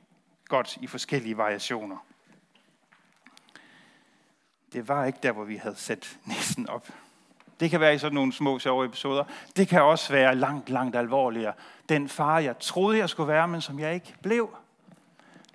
godt 0.47 0.77
i 0.81 0.87
forskellige 0.87 1.37
variationer. 1.37 1.97
Det 4.73 4.87
var 4.87 5.05
ikke 5.05 5.19
der, 5.23 5.31
hvor 5.31 5.43
vi 5.43 5.55
havde 5.55 5.75
sat 5.75 6.17
næsen 6.25 6.69
op. 6.69 6.87
Det 7.59 7.69
kan 7.69 7.79
være 7.79 7.95
i 7.95 7.97
sådan 7.97 8.15
nogle 8.15 8.33
små, 8.33 8.59
sjove 8.59 8.85
episoder. 8.85 9.23
Det 9.55 9.67
kan 9.67 9.81
også 9.81 10.13
være 10.13 10.35
langt, 10.35 10.69
langt 10.69 10.95
alvorligere. 10.95 11.53
Den 11.89 12.09
far, 12.09 12.39
jeg 12.39 12.59
troede, 12.59 12.97
jeg 12.97 13.09
skulle 13.09 13.27
være, 13.27 13.47
men 13.47 13.61
som 13.61 13.79
jeg 13.79 13.93
ikke 13.93 14.15
blev. 14.21 14.57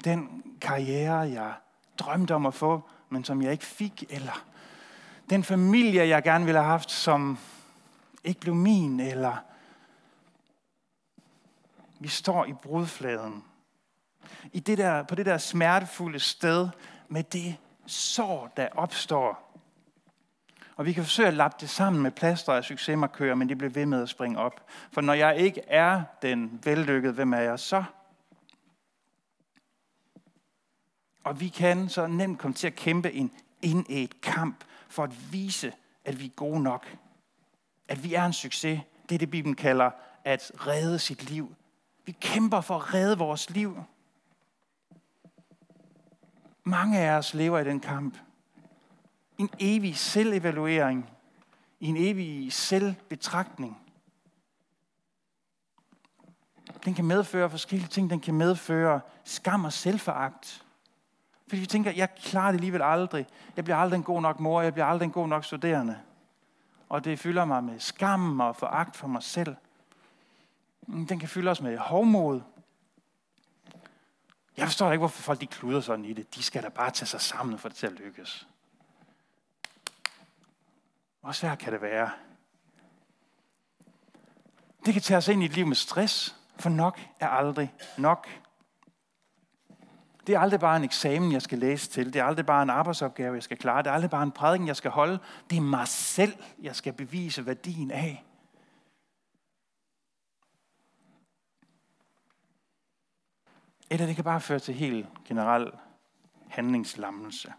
Den 0.05 0.43
karriere, 0.61 1.19
jeg 1.19 1.53
drømte 1.99 2.35
om 2.35 2.47
at 2.47 2.55
få, 2.55 2.83
men 3.09 3.25
som 3.25 3.43
jeg 3.43 3.53
ikke 3.53 3.65
fik. 3.65 4.05
Eller 4.11 4.45
den 5.31 5.45
familie, 5.45 6.09
jeg 6.09 6.23
gerne 6.23 6.45
ville 6.45 6.61
have 6.61 6.71
haft, 6.71 6.91
som 6.91 7.39
ikke 8.25 8.41
blev 8.41 8.55
min. 8.55 9.01
Eller 9.01 9.37
vi 12.03 12.09
står 12.09 12.45
i 12.45 12.53
brudfladen. 12.53 13.45
I 14.53 14.61
det 14.61 14.79
der, 14.79 15.03
på 15.03 15.15
det 15.15 15.27
der 15.27 15.39
smertefulde 15.39 16.21
sted 16.21 16.69
med 17.09 17.23
det 17.23 17.57
sår, 17.87 18.53
der 18.57 18.69
opstår 18.73 19.53
og 20.77 20.87
vi 20.87 20.93
kan 20.93 21.05
forsøge 21.05 21.29
at 21.29 21.35
lappe 21.35 21.57
det 21.61 21.71
sammen 21.71 22.03
med 22.03 22.11
plaster 22.11 22.53
af 22.53 22.65
succesmarkører, 22.65 23.35
men 23.35 23.49
det 23.49 23.59
bliver 23.59 23.71
ved 23.71 23.87
med 23.87 24.03
at 24.03 24.09
springe 24.09 24.39
op. 24.39 24.67
For 24.93 25.01
når 25.01 25.13
jeg 25.13 25.37
ikke 25.37 25.61
er 25.67 26.03
den 26.23 26.61
vellykkede, 26.65 27.13
hvem 27.13 27.33
er 27.33 27.41
jeg 27.41 27.59
så? 27.59 27.85
Og 31.25 31.41
vi 31.41 31.49
kan 31.49 31.89
så 31.89 32.07
nemt 32.07 32.39
komme 32.39 32.55
til 32.55 32.67
at 32.67 32.75
kæmpe 32.75 33.13
en 33.13 33.33
indet 33.63 34.21
kamp 34.21 34.65
for 34.89 35.05
at 35.05 35.33
vise, 35.33 35.73
at 36.05 36.21
vi 36.21 36.27
er 36.27 36.31
gode 36.37 36.63
nok. 36.63 36.97
At 37.89 38.05
vi 38.05 38.15
er 38.15 38.25
en 38.25 38.33
succes. 38.33 38.81
Det 39.09 39.15
er 39.15 39.19
det, 39.19 39.31
Bibelen 39.31 39.57
kalder 39.57 39.91
at 40.25 40.53
redde 40.55 40.99
sit 40.99 41.31
liv. 41.31 41.55
Vi 42.05 42.13
kæmper 42.13 42.61
for 42.61 42.77
at 42.77 42.95
redde 42.95 43.19
vores 43.19 43.51
liv. 43.51 43.85
Mange 46.65 46.99
af 46.99 47.19
os 47.19 47.35
lever 47.35 47.59
i 47.59 47.65
den 47.65 47.81
kamp 47.81 48.19
en 49.43 49.51
evig 49.59 49.97
selvevaluering, 49.97 51.11
i 51.81 51.87
en 51.87 51.97
evig 51.97 52.53
selvbetragtning. 52.53 53.79
Den 56.85 56.95
kan 56.95 57.05
medføre 57.05 57.51
forskellige 57.51 57.89
ting. 57.89 58.11
Den 58.11 58.21
kan 58.21 58.35
medføre 58.35 59.01
skam 59.25 59.65
og 59.65 59.73
selvforagt. 59.73 60.65
Fordi 61.49 61.61
vi 61.61 61.67
tænker, 61.67 61.91
jeg 61.91 62.15
klarer 62.15 62.53
det 62.53 62.59
alligevel 62.59 62.83
aldrig. 62.83 63.27
Jeg 63.57 63.65
bliver 63.65 63.77
aldrig 63.77 63.97
en 63.97 64.05
god 64.05 64.23
nok 64.23 64.41
mor. 64.41 64.63
Jeg 64.63 64.73
bliver 64.73 64.87
aldrig 64.87 65.07
en 65.07 65.13
god 65.13 65.29
nok 65.29 65.45
studerende. 65.45 65.99
Og 66.89 67.05
det 67.05 67.19
fylder 67.19 67.45
mig 67.45 67.65
med 67.65 67.81
skam 67.81 68.41
og 68.41 68.57
foragt 68.57 68.97
for 68.97 69.09
mig 69.09 69.23
selv. 69.23 69.57
Mm, 70.87 71.07
den 71.07 71.19
kan 71.19 71.29
fylde 71.29 71.51
os 71.51 71.61
med 71.61 71.79
hovmod. 71.79 72.41
Jeg 74.57 74.67
forstår 74.67 74.93
ikke, 74.93 74.99
hvorfor 74.99 75.23
folk 75.23 75.41
de 75.41 75.47
kluder 75.47 75.81
sådan 75.81 76.05
i 76.05 76.13
det. 76.13 76.35
De 76.35 76.43
skal 76.43 76.63
da 76.63 76.69
bare 76.69 76.91
tage 76.91 77.07
sig 77.07 77.21
sammen 77.21 77.59
for 77.59 77.69
det 77.69 77.77
til 77.77 77.87
at 77.87 77.93
lykkes. 77.93 78.47
Hvor 81.21 81.33
svært 81.33 81.59
kan 81.59 81.73
det 81.73 81.83
være? 81.83 82.11
Det 84.87 84.93
kan 84.93 85.03
tage 85.03 85.19
os 85.19 85.29
ind 85.29 85.43
i 85.43 85.45
et 85.45 85.53
liv 85.53 85.67
med 85.67 85.77
stress, 85.77 86.37
for 86.59 86.71
nok 86.71 87.01
er 87.21 87.29
aldrig 87.29 87.75
nok. 87.99 88.29
Det 90.27 90.35
er 90.35 90.41
aldrig 90.41 90.61
bare 90.61 90.77
en 90.77 90.85
eksamen, 90.85 91.33
jeg 91.33 91.43
skal 91.43 91.59
læse 91.59 91.91
til. 91.91 92.13
Det 92.13 92.21
er 92.21 92.25
aldrig 92.25 92.47
bare 92.47 92.63
en 92.63 92.71
arbejdsopgave, 92.71 93.35
jeg 93.35 93.43
skal 93.43 93.57
klare. 93.57 93.83
Det 93.83 93.91
er 93.91 93.95
aldrig 93.95 94.11
bare 94.11 94.23
en 94.23 94.33
prædiken, 94.33 94.67
jeg 94.67 94.77
skal 94.77 94.91
holde. 94.91 95.19
Det 95.51 95.57
er 95.57 95.61
mig 95.61 95.89
selv, 95.89 96.33
jeg 96.63 96.77
skal 96.77 96.93
bevise 96.93 97.47
værdien 97.47 97.91
af. 97.91 98.25
Eller 103.93 104.07
det 104.07 104.15
kan 104.15 104.25
bare 104.25 104.41
føre 104.41 104.59
til 104.59 104.75
helt 104.75 105.07
generel 105.25 105.71
handlingslammelse. 106.49 107.53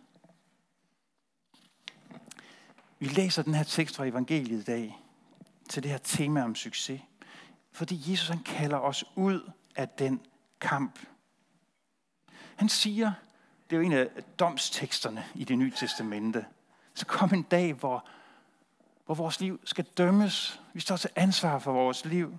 Vi 2.99 3.05
læser 3.05 3.43
den 3.43 3.53
her 3.53 3.63
tekst 3.63 3.95
fra 3.95 4.05
evangeliet 4.05 4.61
i 4.61 4.63
dag 4.63 4.97
til 5.69 5.83
det 5.83 5.91
her 5.91 5.97
tema 5.97 6.43
om 6.43 6.55
succes. 6.55 7.01
Fordi 7.71 8.11
Jesus 8.11 8.27
han 8.29 8.43
kalder 8.43 8.77
os 8.77 9.05
ud 9.15 9.51
af 9.75 9.89
den 9.89 10.21
kamp. 10.59 10.99
Han 12.55 12.69
siger, 12.69 13.11
det 13.69 13.75
er 13.75 13.79
jo 13.79 13.85
en 13.85 13.93
af 13.93 14.09
domsteksterne 14.39 15.25
i 15.35 15.43
det 15.43 15.57
nye 15.57 15.71
testamente, 15.71 16.45
så 16.93 17.05
kom 17.05 17.29
en 17.33 17.43
dag, 17.43 17.73
hvor, 17.73 18.07
hvor 19.05 19.15
vores 19.15 19.39
liv 19.39 19.59
skal 19.63 19.85
dømmes. 19.85 20.61
Vi 20.73 20.79
står 20.79 20.97
til 20.97 21.09
ansvar 21.15 21.59
for 21.59 21.71
vores 21.71 22.05
liv. 22.05 22.37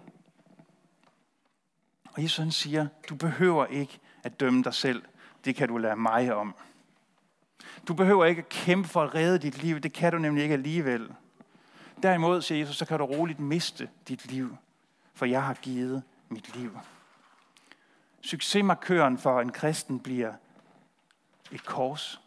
Og 2.14 2.23
Jesus 2.23 2.38
han 2.38 2.50
siger, 2.50 2.87
du 3.09 3.14
behøver 3.14 3.66
ikke 3.66 4.00
at 4.23 4.40
dømme 4.40 4.62
dig 4.62 4.75
selv. 4.75 5.02
Det 5.44 5.56
kan 5.56 5.68
du 5.68 5.76
lade 5.76 5.97
mig 5.97 6.35
om. 6.35 6.54
Du 7.88 7.94
behøver 7.94 8.25
ikke 8.25 8.42
at 8.42 8.49
kæmpe 8.49 8.88
for 8.88 9.02
at 9.02 9.14
redde 9.14 9.38
dit 9.38 9.62
liv. 9.62 9.80
Det 9.80 9.92
kan 9.92 10.12
du 10.12 10.18
nemlig 10.18 10.42
ikke 10.42 10.52
alligevel. 10.52 11.14
Derimod, 12.02 12.42
siger 12.42 12.59
Jesus, 12.59 12.76
så 12.76 12.85
kan 12.85 12.99
du 12.99 13.04
roligt 13.04 13.40
miste 13.40 13.90
dit 14.09 14.26
liv, 14.26 14.56
for 15.14 15.26
jeg 15.26 15.42
har 15.42 15.54
givet 15.54 16.02
mit 16.28 16.56
liv. 16.56 16.78
Succesmarkøren 18.21 19.18
for 19.18 19.40
en 19.40 19.52
kristen 19.52 20.00
bliver 20.00 20.35
et 21.52 21.64
kors. 21.64 22.21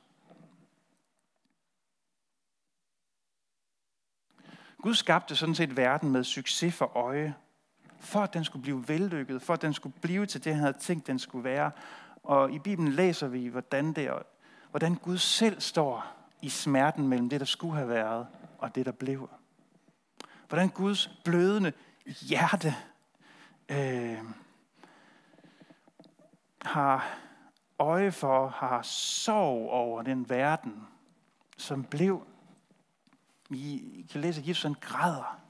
Gud 4.82 4.96
skabte 4.96 5.36
sådan 5.36 5.56
set 5.56 5.78
verden 5.78 6.12
med 6.12 6.24
succes 6.24 6.76
for 6.76 6.98
øje, 6.98 7.36
for 8.00 8.20
at 8.20 8.34
den 8.34 8.44
skulle 8.44 8.64
blive 8.64 8.88
vellykket, 8.88 9.42
for 9.42 9.54
at 9.54 9.62
den 9.62 9.74
skulle 9.74 9.96
blive 10.02 10.26
til 10.26 10.44
det, 10.44 10.54
han 10.54 10.62
havde 10.62 10.78
tænkt, 10.78 11.08
den 11.08 11.20
skulle 11.20 11.44
være. 11.44 11.72
Og 12.24 12.52
i 12.52 12.60
Bibelen 12.60 12.94
læser 12.94 13.28
vi, 13.28 13.48
hvordan, 13.48 13.94
det, 13.94 14.04
er, 14.04 14.20
hvordan 14.70 14.96
Gud 14.96 15.18
selv 15.18 15.62
står 15.62 16.06
i 16.42 16.50
smerten 16.50 17.08
mellem 17.08 17.30
det, 17.30 17.40
der 17.40 17.46
skulle 17.46 17.76
have 17.76 17.90
været, 17.90 18.28
og 18.58 18.76
det, 18.76 18.86
der 18.86 18.92
blev. 18.92 19.30
Hvordan 20.48 20.70
Guds 20.70 21.08
blødende 21.24 21.74
hjerte 22.06 22.76
øh, 23.70 24.18
har 26.62 27.18
øje 27.80 28.12
for, 28.12 28.48
har 28.48 28.82
sorg 28.82 29.70
over 29.70 30.02
den 30.02 30.30
verden, 30.30 30.88
som 31.58 31.84
blev. 31.84 32.28
Vi 33.50 33.82
kan 34.12 34.22
læse, 34.22 34.42
at 34.42 34.48
Jesus 34.48 34.72
græder 34.82 35.47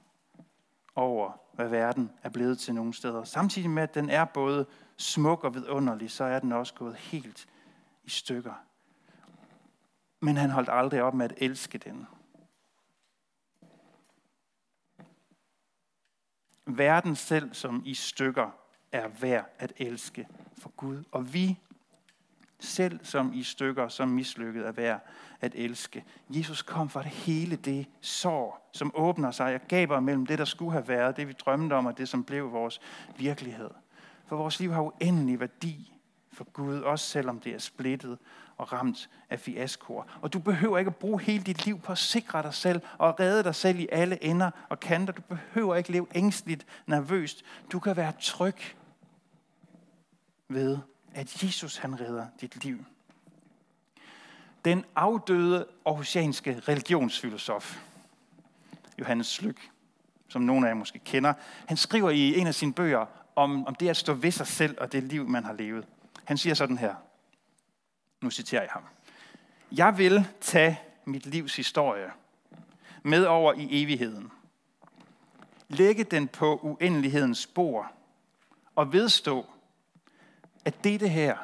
over, 0.97 1.31
hvad 1.53 1.67
verden 1.67 2.11
er 2.23 2.29
blevet 2.29 2.59
til 2.59 2.75
nogle 2.75 2.93
steder. 2.93 3.23
Samtidig 3.23 3.69
med, 3.69 3.83
at 3.83 3.93
den 3.93 4.09
er 4.09 4.25
både 4.25 4.65
smuk 4.97 5.43
og 5.43 5.53
vidunderlig, 5.53 6.11
så 6.11 6.23
er 6.23 6.39
den 6.39 6.51
også 6.51 6.73
gået 6.73 6.95
helt 6.95 7.47
i 8.03 8.09
stykker. 8.09 8.53
Men 10.19 10.37
han 10.37 10.49
holdt 10.49 10.69
aldrig 10.71 11.03
op 11.03 11.13
med 11.13 11.25
at 11.25 11.33
elske 11.37 11.77
den. 11.77 12.07
Verden 16.65 17.15
selv 17.15 17.53
som 17.53 17.81
i 17.85 17.93
stykker 17.93 18.49
er 18.91 19.07
værd 19.07 19.49
at 19.59 19.73
elske 19.77 20.27
for 20.57 20.69
Gud. 20.69 21.03
Og 21.11 21.33
vi 21.33 21.59
selv 22.59 23.05
som 23.05 23.33
i 23.33 23.43
stykker, 23.43 23.87
som 23.87 24.09
mislykket 24.09 24.67
er 24.67 24.71
værd 24.71 25.01
at 25.41 25.51
elske. 25.55 26.03
Jesus 26.29 26.61
kom 26.61 26.89
for 26.89 27.01
det 27.01 27.11
hele 27.11 27.55
det 27.55 27.87
sår, 28.01 28.69
som 28.73 28.91
åbner 28.95 29.31
sig 29.31 29.55
og 29.55 29.61
gaber 29.67 29.99
mellem 29.99 30.25
det, 30.25 30.39
der 30.39 30.45
skulle 30.45 30.71
have 30.71 30.87
været, 30.87 31.17
det 31.17 31.27
vi 31.27 31.33
drømte 31.33 31.73
om, 31.73 31.85
og 31.85 31.97
det, 31.97 32.09
som 32.09 32.23
blev 32.23 32.51
vores 32.51 32.81
virkelighed. 33.17 33.69
For 34.25 34.35
vores 34.35 34.59
liv 34.59 34.71
har 34.71 34.81
uendelig 34.81 35.39
værdi 35.39 35.93
for 36.33 36.43
Gud, 36.43 36.79
også 36.79 37.05
selvom 37.05 37.39
det 37.39 37.53
er 37.53 37.59
splittet 37.59 38.17
og 38.57 38.73
ramt 38.73 39.09
af 39.29 39.39
fiaskoer. 39.39 40.03
Og 40.21 40.33
du 40.33 40.39
behøver 40.39 40.77
ikke 40.77 40.89
at 40.89 40.95
bruge 40.95 41.21
hele 41.21 41.43
dit 41.43 41.65
liv 41.65 41.79
på 41.79 41.91
at 41.91 41.97
sikre 41.97 42.43
dig 42.43 42.53
selv 42.53 42.81
og 42.97 43.19
redde 43.19 43.43
dig 43.43 43.55
selv 43.55 43.79
i 43.79 43.87
alle 43.91 44.23
ender 44.23 44.51
og 44.69 44.79
kanter. 44.79 45.13
Du 45.13 45.21
behøver 45.21 45.75
ikke 45.75 45.91
leve 45.91 46.07
ængstligt, 46.15 46.65
nervøst. 46.85 47.43
Du 47.71 47.79
kan 47.79 47.97
være 47.97 48.13
tryg 48.21 48.55
ved, 50.49 50.77
at 51.13 51.43
Jesus 51.43 51.77
han 51.77 52.01
redder 52.01 52.25
dit 52.41 52.63
liv. 52.63 52.85
Den 54.65 54.85
afdøde 54.95 55.67
aarhusianske 55.85 56.61
religionsfilosof, 56.67 57.79
Johannes 58.99 59.27
Slyk, 59.27 59.71
som 60.27 60.41
nogle 60.41 60.67
af 60.67 60.71
jer 60.71 60.75
måske 60.75 60.99
kender, 60.99 61.33
han 61.67 61.77
skriver 61.77 62.09
i 62.09 62.39
en 62.39 62.47
af 62.47 62.55
sine 62.55 62.73
bøger 62.73 63.05
om, 63.35 63.67
om 63.67 63.75
det 63.75 63.89
at 63.89 63.97
stå 63.97 64.13
ved 64.13 64.31
sig 64.31 64.47
selv 64.47 64.77
og 64.81 64.91
det 64.91 65.03
liv, 65.03 65.29
man 65.29 65.43
har 65.43 65.53
levet. 65.53 65.87
Han 66.23 66.37
siger 66.37 66.53
sådan 66.53 66.77
her, 66.77 66.95
nu 68.21 68.29
citerer 68.29 68.61
jeg 68.61 68.71
ham. 68.71 68.83
Jeg 69.71 69.97
vil 69.97 70.25
tage 70.41 70.79
mit 71.05 71.25
livs 71.25 71.55
historie 71.55 72.11
med 73.03 73.25
over 73.25 73.53
i 73.53 73.83
evigheden. 73.83 74.31
Lægge 75.69 76.03
den 76.03 76.27
på 76.27 76.59
uendelighedens 76.63 77.37
spor 77.37 77.91
og 78.75 78.93
vedstå, 78.93 79.45
at 80.65 80.83
dette 80.83 81.07
her, 81.07 81.37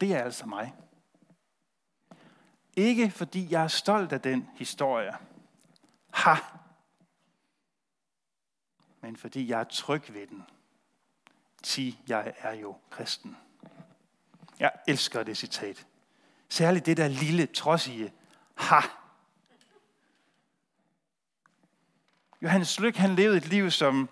det 0.00 0.12
er 0.12 0.22
altså 0.22 0.46
mig. 0.46 0.74
Ikke 2.76 3.10
fordi 3.10 3.46
jeg 3.50 3.62
er 3.62 3.68
stolt 3.68 4.12
af 4.12 4.20
den 4.20 4.48
historie. 4.54 5.12
Ha! 6.10 6.34
Men 9.00 9.16
fordi 9.16 9.48
jeg 9.48 9.60
er 9.60 9.64
tryg 9.64 10.14
ved 10.14 10.26
den. 10.26 10.44
Ti, 11.62 11.98
jeg 12.08 12.34
er 12.38 12.52
jo 12.52 12.76
kristen. 12.90 13.36
Jeg 14.58 14.72
elsker 14.88 15.22
det 15.22 15.36
citat. 15.36 15.86
Særligt 16.48 16.86
det 16.86 16.96
der 16.96 17.08
lille, 17.08 17.46
trodsige 17.46 18.12
ha. 18.54 18.80
Johannes 22.42 22.80
Lyk, 22.80 22.96
han 22.96 23.14
levede 23.14 23.36
et 23.36 23.46
liv, 23.48 23.70
som 23.70 24.08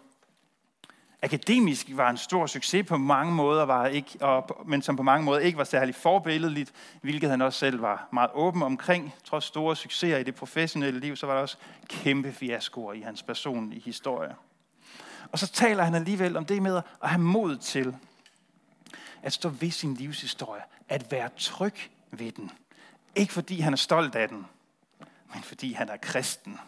akademisk 1.25 1.87
var 1.93 2.11
en 2.11 2.17
stor 2.17 2.47
succes 2.47 2.87
på 2.87 2.97
mange 2.97 3.33
måder, 3.33 3.65
var 3.65 3.87
ikke, 3.87 4.11
og, 4.21 4.63
men 4.67 4.83
som 4.83 4.97
på 4.97 5.03
mange 5.03 5.25
måder 5.25 5.41
ikke 5.41 5.59
var 5.59 5.65
særlig 5.65 5.95
forbilledeligt, 5.95 6.73
hvilket 7.03 7.31
han 7.31 7.43
også 7.43 7.59
selv 7.59 7.83
var 7.83 8.09
meget 8.13 8.31
åben 8.35 8.63
omkring. 8.63 9.15
Trods 9.25 9.45
store 9.45 9.77
succeser 9.77 10.19
i 10.19 10.23
det 10.23 10.35
professionelle 10.35 11.01
liv, 11.01 11.17
så 11.17 11.27
var 11.27 11.35
der 11.35 11.41
også 11.41 11.57
kæmpe 11.89 12.33
fiaskoer 12.33 12.93
i 12.93 13.01
hans 13.01 13.23
personlige 13.23 13.81
historie. 13.81 14.35
Og 15.33 15.39
så 15.39 15.47
taler 15.47 15.85
han 15.85 15.95
alligevel 15.95 16.37
om 16.37 16.45
det 16.45 16.63
med 16.63 16.77
at 17.03 17.09
have 17.09 17.23
mod 17.23 17.57
til 17.57 17.97
at 19.23 19.33
stå 19.33 19.49
ved 19.49 19.71
sin 19.71 19.95
livshistorie, 19.95 20.63
at 20.89 21.13
være 21.13 21.29
tryg 21.37 21.75
ved 22.11 22.33
den. 22.33 22.51
Ikke 23.15 23.33
fordi 23.33 23.61
han 23.61 23.73
er 23.73 23.77
stolt 23.77 24.15
af 24.15 24.29
den, 24.29 24.47
men 25.35 25.43
fordi 25.43 25.73
han 25.73 25.89
er 25.89 25.97
kristen. 25.97 26.61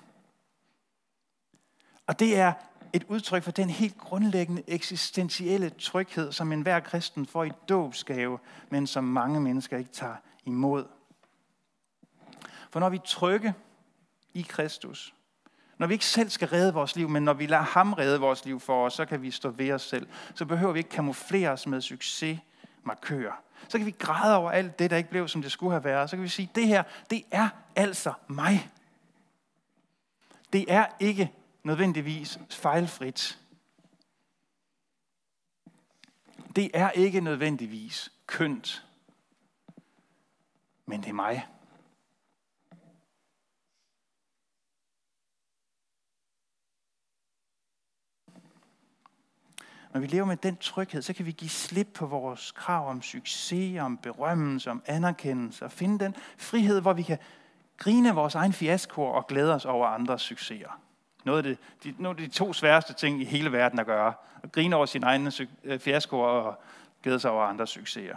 Og 2.07 2.19
det 2.19 2.39
er 2.39 2.53
et 2.93 3.05
udtryk 3.09 3.43
for 3.43 3.51
den 3.51 3.71
helt 3.71 3.99
grundlæggende 3.99 4.63
eksistentielle 4.67 5.71
tryghed, 5.71 6.33
som 6.33 6.53
enhver 6.53 6.81
kristen 6.81 7.27
får 7.27 7.45
i 7.45 7.51
dåbsgave, 7.69 8.39
men 8.71 8.87
som 8.87 9.05
mange 9.05 9.41
mennesker 9.41 9.79
ikke 9.79 9.93
tager 9.93 10.17
imod. 10.45 10.85
For 12.71 12.81
når 12.81 12.89
vi 12.89 12.97
er 12.97 13.01
trygge 13.05 13.55
i 14.35 14.43
Kristus, 14.49 15.15
når 15.79 15.87
vi 15.87 15.95
ikke 15.95 16.07
selv 16.07 16.31
skal 16.31 16.49
redde 16.49 16.75
vores 16.75 16.97
liv, 16.97 17.09
men 17.09 17.23
når 17.23 17.33
vi 17.33 17.47
lader 17.47 17.63
ham 17.63 17.93
redde 17.93 18.21
vores 18.21 18.45
liv 18.45 18.61
for 18.61 18.87
os, 18.87 18.93
så 18.93 19.05
kan 19.05 19.23
vi 19.23 19.31
stå 19.31 19.51
ved 19.51 19.73
os 19.73 19.83
selv. 19.83 20.09
Så 20.35 20.45
behøver 20.45 20.73
vi 20.73 20.79
ikke 20.79 20.91
kamuflere 20.91 21.51
os 21.51 21.67
med 21.67 21.81
succes 21.81 22.39
markører. 22.83 23.43
Så 23.69 23.79
kan 23.79 23.87
vi 23.87 23.95
græde 23.99 24.37
over 24.37 24.51
alt 24.51 24.79
det, 24.79 24.91
der 24.91 24.97
ikke 24.97 25.11
blev, 25.11 25.29
som 25.29 25.43
det 25.43 25.53
skulle 25.53 25.73
have 25.73 25.85
været. 25.85 26.11
Så 26.11 26.17
kan 26.17 26.23
vi 26.23 26.29
sige, 26.29 26.51
det 26.55 26.67
her, 26.67 26.83
det 27.11 27.23
er 27.31 27.49
altså 27.77 28.13
mig. 28.29 28.71
Det 30.53 30.65
er 30.69 30.87
ikke 31.01 31.33
nødvendigvis 31.67 32.39
fejlfrit. 32.51 33.39
Det 36.57 36.71
er 36.75 36.91
ikke 36.91 37.21
nødvendigvis 37.21 38.13
kønt, 38.27 38.87
men 40.87 41.01
det 41.01 41.09
er 41.09 41.13
mig. 41.13 41.47
Når 49.93 50.01
vi 50.01 50.07
lever 50.07 50.25
med 50.25 50.37
den 50.37 50.57
tryghed, 50.57 51.03
så 51.03 51.13
kan 51.13 51.27
vi 51.27 51.33
give 51.33 51.49
slip 51.49 51.89
på 51.95 52.07
vores 52.07 52.53
krav 52.53 52.89
om 52.89 53.03
succes, 53.03 53.81
om 53.81 53.99
berømmelse, 53.99 54.71
om 54.71 54.83
anerkendelse, 54.87 55.65
og 55.65 55.73
finde 55.73 56.05
den 56.05 56.15
frihed, 56.39 56.81
hvor 56.81 56.93
vi 56.93 57.03
kan 57.03 57.19
grine 57.77 58.15
vores 58.15 58.35
egen 58.35 58.53
fiaskoer 58.53 59.13
og 59.13 59.27
glæde 59.27 59.55
os 59.55 59.65
over 59.65 59.87
andres 59.87 60.23
succeser. 60.23 60.86
Noget 61.27 61.39
af 61.39 61.43
det, 61.43 61.59
de, 61.85 62.03
nogle 62.03 62.23
af 62.23 62.29
de 62.29 62.35
to 62.35 62.53
sværeste 62.53 62.95
ting 62.95 63.23
i 63.23 63.25
hele 63.25 63.53
verden 63.53 63.79
at 63.79 63.87
gøre. 63.87 64.15
At 64.43 64.53
grine 64.53 64.77
over 64.77 64.87
sine 64.87 65.07
egne 65.07 65.27
øh, 65.27 65.33
fiasko 65.33 65.79
fiaskoer 65.79 66.27
og 66.27 66.61
glæde 67.03 67.21
sig 67.21 67.31
over 67.31 67.45
andres 67.45 67.71
succeser. 67.71 68.17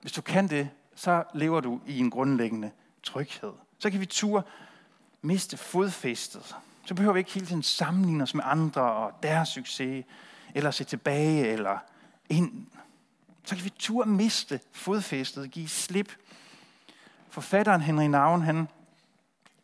Hvis 0.00 0.12
du 0.12 0.22
kan 0.22 0.48
det, 0.48 0.70
så 0.94 1.24
lever 1.34 1.60
du 1.60 1.80
i 1.86 1.98
en 1.98 2.10
grundlæggende 2.10 2.70
tryghed. 3.02 3.52
Så 3.78 3.90
kan 3.90 4.00
vi 4.00 4.06
ture 4.06 4.42
miste 5.22 5.56
fodfæstet 5.56 6.56
så 6.88 6.94
behøver 6.94 7.12
vi 7.12 7.18
ikke 7.18 7.32
hele 7.32 7.46
tiden 7.46 7.62
sammenligne 7.62 8.22
os 8.22 8.34
med 8.34 8.44
andre 8.46 8.82
og 8.82 9.12
deres 9.22 9.48
succes, 9.48 10.04
eller 10.54 10.70
se 10.70 10.84
tilbage 10.84 11.46
eller 11.46 11.78
ind. 12.28 12.66
Så 13.44 13.54
kan 13.54 13.64
vi 13.64 13.70
ture 13.70 14.06
miste 14.06 14.60
fodfæstet, 14.72 15.50
give 15.50 15.68
slip. 15.68 16.12
Forfatteren 17.30 17.80
Henry 17.80 18.04
Navn, 18.04 18.42
han 18.42 18.68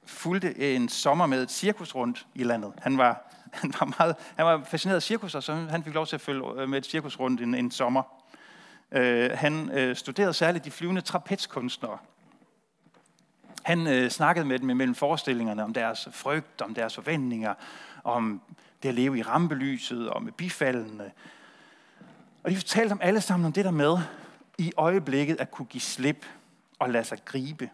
fulgte 0.06 0.74
en 0.74 0.88
sommer 0.88 1.26
med 1.26 1.42
et 1.42 1.50
cirkus 1.50 1.94
rundt 1.94 2.26
i 2.34 2.44
landet. 2.44 2.72
Han 2.82 2.98
var, 2.98 3.32
han 3.62 3.74
var, 3.80 3.94
meget, 3.98 4.16
han 4.36 4.46
var 4.46 4.62
fascineret 4.64 4.96
af 4.96 5.02
cirkus, 5.02 5.34
og 5.34 5.42
så 5.42 5.54
han 5.54 5.84
fik 5.84 5.94
lov 5.94 6.06
til 6.06 6.16
at 6.16 6.20
følge 6.20 6.42
øh, 6.56 6.68
med 6.68 6.78
et 6.78 6.86
cirkus 6.86 7.20
rundt 7.20 7.40
en, 7.40 7.54
en 7.54 7.70
sommer. 7.70 8.02
Øh, 8.92 9.30
han 9.34 9.70
øh, 9.70 9.96
studerede 9.96 10.34
særligt 10.34 10.64
de 10.64 10.70
flyvende 10.70 11.00
trapezkunstnere. 11.00 11.98
Han 13.62 13.86
øh, 13.86 14.10
snakkede 14.10 14.44
med 14.44 14.58
dem 14.58 14.76
mellem 14.76 14.94
forestillingerne 14.94 15.64
om 15.64 15.72
deres 15.72 16.08
frygt, 16.12 16.62
om 16.62 16.74
deres 16.74 16.94
forventninger, 16.94 17.54
om 18.04 18.40
det 18.82 18.88
at 18.88 18.94
leve 18.94 19.18
i 19.18 19.22
rampelyset, 19.22 20.10
og 20.10 20.22
med 20.22 20.32
bifaldene. 20.32 21.10
Og 22.42 22.50
de 22.50 22.56
fortalte 22.56 22.92
om 22.92 23.00
alle 23.02 23.20
sammen 23.20 23.46
om 23.46 23.52
det 23.52 23.64
der 23.64 23.70
med, 23.70 23.98
i 24.58 24.72
øjeblikket 24.76 25.40
at 25.40 25.50
kunne 25.50 25.66
give 25.66 25.80
slip 25.80 26.26
og 26.78 26.90
lade 26.90 27.04
sig 27.04 27.18
gribe. 27.24 27.70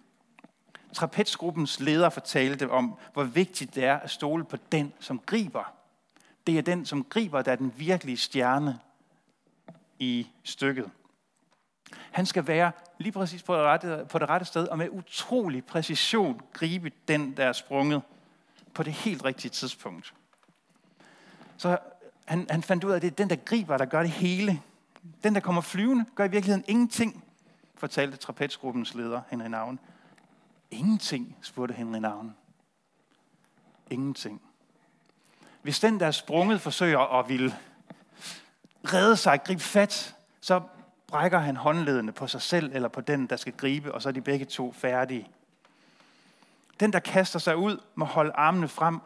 Trapezgruppens 0.93 1.81
leder 1.81 2.09
fortalte 2.09 2.71
om, 2.71 2.99
hvor 3.13 3.25
vigtigt 3.25 3.75
det 3.75 3.85
er 3.85 3.99
at 3.99 4.11
stole 4.11 4.45
på 4.45 4.57
den, 4.73 4.93
som 5.01 5.19
griber. 5.27 5.73
Det 6.47 6.59
er 6.59 6.63
den, 6.63 6.87
som 6.87 7.05
griber, 7.05 7.43
der 7.43 7.53
er 7.53 7.57
den 7.57 7.73
virkelige 7.77 8.17
stjerne 8.17 8.79
i 9.99 10.27
stykket. 10.45 10.91
Han 12.11 12.27
skal 12.27 12.47
være 12.47 12.73
lige 12.99 13.13
præcis 13.13 13.43
på 13.43 13.55
det 13.55 13.63
rette, 13.63 14.07
på 14.09 14.19
det 14.19 14.29
rette 14.29 14.47
sted, 14.47 14.69
og 14.69 14.79
med 14.79 14.89
utrolig 14.91 15.65
præcision 15.65 16.41
gribe 16.53 16.93
den, 17.09 17.37
der 17.37 17.45
er 17.45 17.53
sprunget 17.53 18.03
på 18.75 18.83
det 18.83 18.93
helt 18.93 19.25
rigtige 19.25 19.51
tidspunkt. 19.51 20.15
Så 21.57 21.79
han, 22.25 22.47
han 22.51 22.63
fandt 22.63 22.85
ud 22.85 22.91
af, 22.91 22.97
at 22.97 23.03
det 23.03 23.11
er 23.11 23.15
den, 23.15 23.31
der 23.31 23.37
griber, 23.37 23.77
der 23.77 23.85
gør 23.85 24.01
det 24.01 24.11
hele. 24.11 24.63
Den, 25.25 25.35
der 25.35 25.41
kommer 25.41 25.61
flyvende, 25.61 26.05
gør 26.15 26.25
i 26.25 26.31
virkeligheden 26.31 26.65
ingenting, 26.69 27.25
fortalte 27.75 28.17
trapezgruppens 28.17 28.95
leder, 28.95 29.21
Henrik 29.31 29.51
Navn. 29.51 29.79
Ingenting, 30.71 31.37
spurgte 31.43 31.75
Henry 31.75 31.99
Navn. 31.99 32.37
Ingenting. 33.91 34.43
Hvis 35.63 35.81
den, 35.81 36.01
der 36.01 36.07
er 36.07 36.11
sprunget, 36.11 36.61
forsøger 36.61 37.19
at 37.19 37.29
ville 37.29 37.57
redde 38.85 39.17
sig, 39.17 39.41
gribe 39.45 39.63
fat, 39.63 40.17
så 40.41 40.63
brækker 41.07 41.39
han 41.39 41.57
håndledene 41.57 42.13
på 42.13 42.27
sig 42.27 42.43
selv 42.43 42.71
eller 42.75 42.89
på 42.89 43.01
den, 43.01 43.27
der 43.27 43.37
skal 43.37 43.53
gribe, 43.53 43.95
og 43.95 44.03
så 44.03 44.09
er 44.09 44.13
de 44.13 44.21
begge 44.21 44.45
to 44.45 44.73
færdige. 44.73 45.29
Den, 46.81 46.93
der 46.93 47.01
kaster 47.01 47.39
sig 47.39 47.57
ud, 47.57 47.83
må 47.95 48.05
holde 48.05 48.33
armene 48.33 48.69
frem 48.69 49.01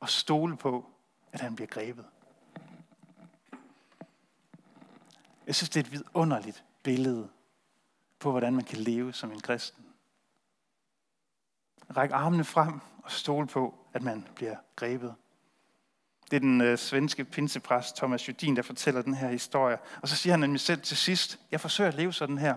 og 0.00 0.08
stole 0.08 0.56
på, 0.56 0.90
at 1.32 1.40
han 1.40 1.56
bliver 1.56 1.68
grebet. 1.68 2.04
Jeg 5.46 5.54
synes, 5.54 5.70
det 5.70 5.80
er 5.80 5.84
et 5.84 5.92
vidunderligt 5.92 6.64
billede 6.82 7.28
på, 8.18 8.30
hvordan 8.30 8.54
man 8.54 8.64
kan 8.64 8.78
leve 8.78 9.12
som 9.12 9.32
en 9.32 9.40
kristen. 9.40 9.83
Ræk 11.96 12.10
armene 12.12 12.44
frem 12.44 12.80
og 13.02 13.10
stole 13.10 13.46
på, 13.46 13.74
at 13.92 14.02
man 14.02 14.26
bliver 14.34 14.56
grebet. 14.76 15.14
Det 16.30 16.36
er 16.36 16.40
den 16.40 16.60
øh, 16.60 16.78
svenske 16.78 17.24
pinsepræst 17.24 17.96
Thomas 17.96 18.28
Judin, 18.28 18.56
der 18.56 18.62
fortæller 18.62 19.02
den 19.02 19.14
her 19.14 19.28
historie. 19.28 19.78
Og 20.02 20.08
så 20.08 20.16
siger 20.16 20.32
han 20.32 20.40
nemlig 20.40 20.60
selv 20.60 20.80
til 20.80 20.96
sidst, 20.96 21.40
jeg 21.50 21.60
forsøger 21.60 21.88
at 21.88 21.96
leve 21.96 22.12
sådan 22.12 22.38
her. 22.38 22.56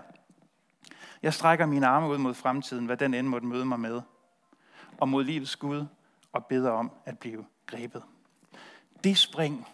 Jeg 1.21 1.33
strækker 1.33 1.65
mine 1.65 1.87
arme 1.87 2.07
ud 2.07 2.17
mod 2.17 2.33
fremtiden, 2.33 2.85
hvad 2.85 2.97
den 2.97 3.13
end 3.13 3.27
måtte 3.27 3.47
møde 3.47 3.65
mig 3.65 3.79
med. 3.79 4.01
Og 4.97 5.09
mod 5.09 5.23
livets 5.23 5.55
Gud, 5.55 5.85
og 6.31 6.45
beder 6.45 6.71
om 6.71 6.91
at 7.05 7.19
blive 7.19 7.45
grebet. 7.65 8.03
Det 9.03 9.17
spring, 9.17 9.67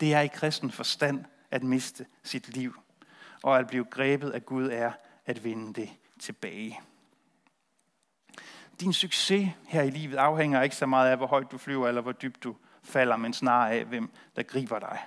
det 0.00 0.14
er 0.14 0.20
i 0.20 0.26
kristen 0.26 0.70
forstand 0.70 1.24
at 1.50 1.62
miste 1.62 2.06
sit 2.22 2.56
liv. 2.56 2.74
Og 3.42 3.58
at 3.58 3.66
blive 3.66 3.84
grebet 3.84 4.30
af 4.30 4.46
Gud 4.46 4.68
er 4.72 4.92
at 5.26 5.44
vinde 5.44 5.80
det 5.80 5.90
tilbage. 6.18 6.80
Din 8.80 8.92
succes 8.92 9.48
her 9.66 9.82
i 9.82 9.90
livet 9.90 10.16
afhænger 10.16 10.62
ikke 10.62 10.76
så 10.76 10.86
meget 10.86 11.10
af, 11.10 11.16
hvor 11.16 11.26
højt 11.26 11.52
du 11.52 11.58
flyver, 11.58 11.88
eller 11.88 12.02
hvor 12.02 12.12
dybt 12.12 12.44
du 12.44 12.56
falder, 12.82 13.16
men 13.16 13.32
snarere 13.32 13.72
af, 13.72 13.84
hvem 13.84 14.10
der 14.36 14.42
griber 14.42 14.78
dig. 14.78 14.98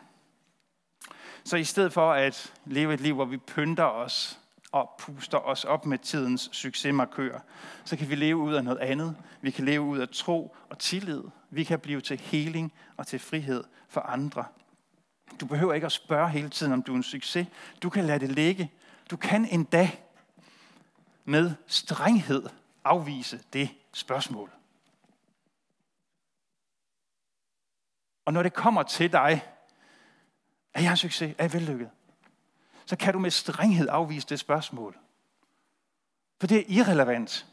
Så 1.44 1.58
i 1.58 1.64
stedet 1.64 1.94
for 1.94 2.12
at 2.12 2.54
leve 2.66 2.94
et 2.94 3.02
liv, 3.02 3.16
hvor 3.16 3.26
vi 3.26 3.38
pynter 3.38 3.84
os 3.84 4.40
og 4.72 4.90
puster 5.00 5.38
os 5.38 5.64
op 5.64 5.86
med 5.86 5.98
tidens 5.98 6.50
succesmarkør, 6.52 7.40
så 7.86 7.98
kan 7.98 8.10
vi 8.10 8.16
leve 8.16 8.38
ud 8.38 8.54
af 8.54 8.64
noget 8.64 8.80
andet. 8.80 9.16
Vi 9.42 9.52
kan 9.52 9.66
leve 9.66 9.82
ud 9.82 10.00
af 10.00 10.10
tro 10.10 10.56
og 10.70 10.80
tillid. 10.80 11.24
Vi 11.50 11.64
kan 11.64 11.80
blive 11.80 12.02
til 12.02 12.20
heling 12.20 12.74
og 12.98 13.08
til 13.08 13.20
frihed 13.20 13.64
for 13.90 14.02
andre. 14.02 14.46
Du 15.40 15.46
behøver 15.46 15.74
ikke 15.74 15.86
at 15.86 15.92
spørge 15.92 16.30
hele 16.30 16.50
tiden, 16.50 16.74
om 16.74 16.84
du 16.84 16.92
er 16.92 16.98
en 16.98 17.04
succes. 17.04 17.48
Du 17.84 17.90
kan 17.90 18.04
lade 18.04 18.20
det 18.20 18.32
ligge. 18.32 18.72
Du 19.12 19.18
kan 19.18 19.48
endda 19.52 19.92
med 21.26 21.52
strenghed 21.68 22.44
afvise 22.84 23.44
det 23.54 23.70
spørgsmål. 23.94 24.52
Og 28.26 28.34
når 28.34 28.44
det 28.44 28.54
kommer 28.54 28.84
til 28.84 29.12
dig, 29.12 29.54
er 30.74 30.82
jeg 30.82 30.92
en 30.92 30.98
succes? 30.98 31.36
Er 31.38 31.44
jeg 31.44 31.54
vellykket? 31.54 31.90
Så 32.86 32.96
kan 32.96 33.14
du 33.14 33.20
med 33.20 33.32
strenghed 33.32 33.88
afvise 33.90 34.28
det 34.28 34.40
spørgsmål. 34.40 34.98
For 36.40 36.48
det 36.48 36.58
er 36.58 36.64
irrelevant. 36.68 37.48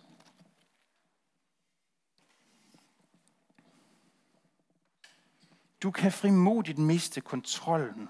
Du 5.83 5.91
kan 5.91 6.13
frimodigt 6.13 6.79
miste 6.79 7.21
kontrollen 7.21 8.09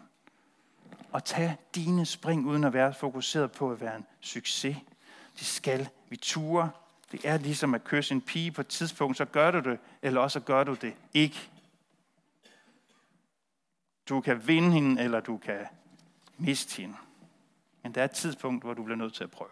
og 1.12 1.24
tage 1.24 1.58
dine 1.74 2.06
spring 2.06 2.46
uden 2.46 2.64
at 2.64 2.72
være 2.72 2.94
fokuseret 2.94 3.52
på 3.52 3.72
at 3.72 3.80
være 3.80 3.96
en 3.96 4.06
succes. 4.20 4.76
Det 5.38 5.46
skal 5.46 5.88
vi 6.08 6.16
ture 6.16 6.70
det 7.12 7.20
er 7.24 7.38
ligesom 7.38 7.74
at 7.74 7.84
kysse 7.84 8.14
en 8.14 8.20
pige 8.20 8.52
på 8.52 8.60
et 8.60 8.68
tidspunkt, 8.68 9.16
så 9.16 9.24
gør 9.24 9.50
du 9.50 9.70
det, 9.70 9.78
eller 10.02 10.20
også 10.20 10.40
gør 10.40 10.64
du 10.64 10.74
det 10.74 10.94
ikke. 11.14 11.50
Du 14.08 14.20
kan 14.20 14.46
vinde 14.46 14.72
hende, 14.72 15.02
eller 15.02 15.20
du 15.20 15.36
kan 15.36 15.66
miste 16.38 16.82
hende. 16.82 16.96
Men 17.82 17.94
der 17.94 18.00
er 18.00 18.04
et 18.04 18.10
tidspunkt, 18.10 18.64
hvor 18.64 18.74
du 18.74 18.82
bliver 18.82 18.96
nødt 18.96 19.14
til 19.14 19.24
at 19.24 19.30
prøve. 19.30 19.50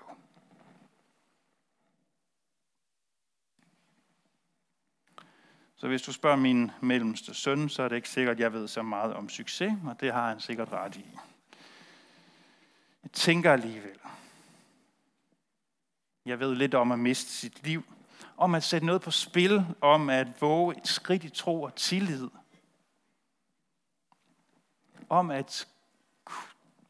Så 5.77 5.89
hvis 5.89 6.03
du 6.03 6.13
spørger 6.13 6.37
min 6.37 6.71
mellemste 6.81 7.35
søn, 7.35 7.69
så 7.69 7.83
er 7.83 7.89
det 7.89 7.97
ikke 7.97 8.09
sikkert, 8.09 8.37
at 8.37 8.41
jeg 8.41 8.53
ved 8.53 8.69
så 8.69 8.83
meget 8.83 9.15
om 9.15 9.29
succes, 9.29 9.73
og 9.85 10.01
det 10.01 10.13
har 10.13 10.29
han 10.29 10.41
sikkert 10.41 10.73
ret 10.73 10.97
i. 10.97 11.07
Jeg 13.03 13.13
tænker 13.13 13.53
alligevel, 13.53 13.99
jeg 16.29 16.41
ved 16.41 16.55
lidt 16.55 16.75
om 16.75 16.93
at 16.93 16.99
miste 16.99 17.31
sit 17.31 17.67
liv, 17.67 17.85
om 18.37 18.55
at 18.55 18.63
sætte 18.63 18.87
noget 18.87 19.03
på 19.03 19.11
spil, 19.11 19.67
om 19.81 20.11
at 20.11 20.41
våge 20.41 20.77
et 20.77 20.89
skridt 20.89 21.25
i 21.25 21.29
tro 21.29 21.63
og 21.63 21.75
tillid, 21.75 22.29
om 25.09 25.31
at 25.31 25.69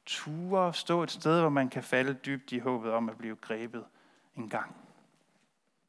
ture 0.06 0.74
stå 0.74 1.02
et 1.02 1.10
sted, 1.10 1.40
hvor 1.40 1.48
man 1.48 1.68
kan 1.68 1.82
falde 1.82 2.14
dybt 2.14 2.52
i 2.52 2.58
håbet 2.58 2.92
om 2.92 3.08
at 3.08 3.18
blive 3.18 3.36
grebet 3.36 3.84
en 4.36 4.48
gang. 4.48 4.76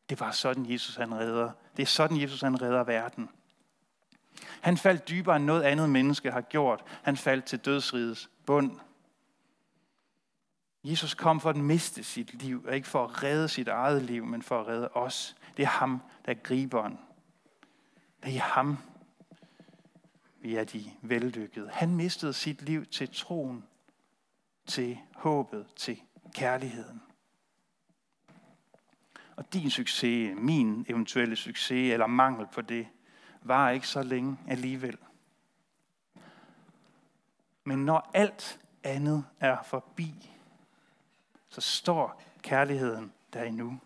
Det 0.09 0.19
var 0.19 0.31
sådan, 0.31 0.71
Jesus 0.71 0.95
han 0.95 1.15
redder. 1.15 1.51
Det 1.77 1.83
er 1.83 1.87
sådan, 1.87 2.21
Jesus 2.21 2.41
han 2.41 2.61
redder 2.61 2.83
verden. 2.83 3.29
Han 4.61 4.77
faldt 4.77 5.09
dybere 5.09 5.35
end 5.35 5.45
noget 5.45 5.63
andet 5.63 5.89
menneske 5.89 6.31
har 6.31 6.41
gjort. 6.41 6.83
Han 7.03 7.17
faldt 7.17 7.45
til 7.45 7.59
dødsrigets 7.59 8.29
bund. 8.45 8.79
Jesus 10.83 11.13
kom 11.13 11.39
for 11.39 11.49
at 11.49 11.55
miste 11.55 12.03
sit 12.03 12.33
liv, 12.33 12.65
og 12.67 12.75
ikke 12.75 12.87
for 12.87 13.03
at 13.03 13.23
redde 13.23 13.47
sit 13.47 13.67
eget 13.67 14.01
liv, 14.01 14.25
men 14.25 14.41
for 14.41 14.61
at 14.61 14.67
redde 14.67 14.89
os. 14.93 15.35
Det 15.57 15.63
er 15.63 15.69
ham, 15.69 16.01
der 16.25 16.31
er 16.31 16.37
griberen. 16.43 16.99
Det 18.23 18.35
er 18.35 18.41
ham, 18.41 18.77
vi 20.41 20.55
er 20.55 20.63
de 20.63 20.91
vellykkede. 21.01 21.69
Han 21.69 21.95
mistede 21.95 22.33
sit 22.33 22.61
liv 22.61 22.85
til 22.85 23.09
troen, 23.13 23.63
til 24.65 24.99
håbet, 25.15 25.67
til 25.75 26.01
kærligheden. 26.33 27.01
Og 29.35 29.53
din 29.53 29.69
succes, 29.69 30.35
min 30.37 30.85
eventuelle 30.89 31.35
succes 31.35 31.93
eller 31.93 32.07
mangel 32.07 32.47
på 32.53 32.61
det, 32.61 32.87
var 33.41 33.69
ikke 33.69 33.87
så 33.87 34.03
længe 34.03 34.37
alligevel. 34.47 34.97
Men 37.63 37.85
når 37.85 38.11
alt 38.13 38.59
andet 38.83 39.25
er 39.39 39.63
forbi, 39.63 40.31
så 41.49 41.61
står 41.61 42.21
kærligheden 42.41 43.13
der 43.33 43.43
endnu. 43.43 43.79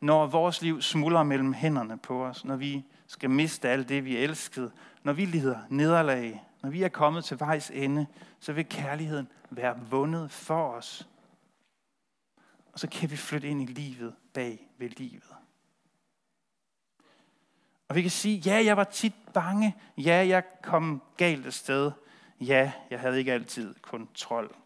Når 0.00 0.26
vores 0.26 0.62
liv 0.62 0.82
smuldrer 0.82 1.22
mellem 1.22 1.52
hænderne 1.52 1.98
på 1.98 2.24
os, 2.24 2.44
når 2.44 2.56
vi 2.56 2.84
skal 3.06 3.30
miste 3.30 3.68
alt 3.68 3.88
det, 3.88 4.04
vi 4.04 4.16
elskede, 4.16 4.72
når 5.02 5.12
vi 5.12 5.24
lider 5.24 5.58
nederlag, 5.68 6.44
når 6.62 6.70
vi 6.70 6.82
er 6.82 6.88
kommet 6.88 7.24
til 7.24 7.40
vejs 7.40 7.70
ende, 7.70 8.06
så 8.40 8.52
vil 8.52 8.68
kærligheden 8.68 9.28
være 9.50 9.80
vundet 9.90 10.30
for 10.30 10.68
os. 10.68 11.08
Og 12.72 12.78
så 12.78 12.88
kan 12.88 13.10
vi 13.10 13.16
flytte 13.16 13.48
ind 13.48 13.62
i 13.62 13.66
livet 13.66 14.14
bag 14.34 14.68
ved 14.78 14.88
livet. 14.88 15.34
Og 17.88 17.96
vi 17.96 18.02
kan 18.02 18.10
sige, 18.10 18.36
ja, 18.36 18.64
jeg 18.64 18.76
var 18.76 18.84
tit 18.84 19.14
bange. 19.34 19.76
Ja, 19.98 20.26
jeg 20.26 20.44
kom 20.62 21.02
galt 21.16 21.46
af 21.46 21.52
sted. 21.52 21.92
Ja, 22.40 22.72
jeg 22.90 23.00
havde 23.00 23.18
ikke 23.18 23.32
altid 23.32 23.74
kontrol. 23.74 24.56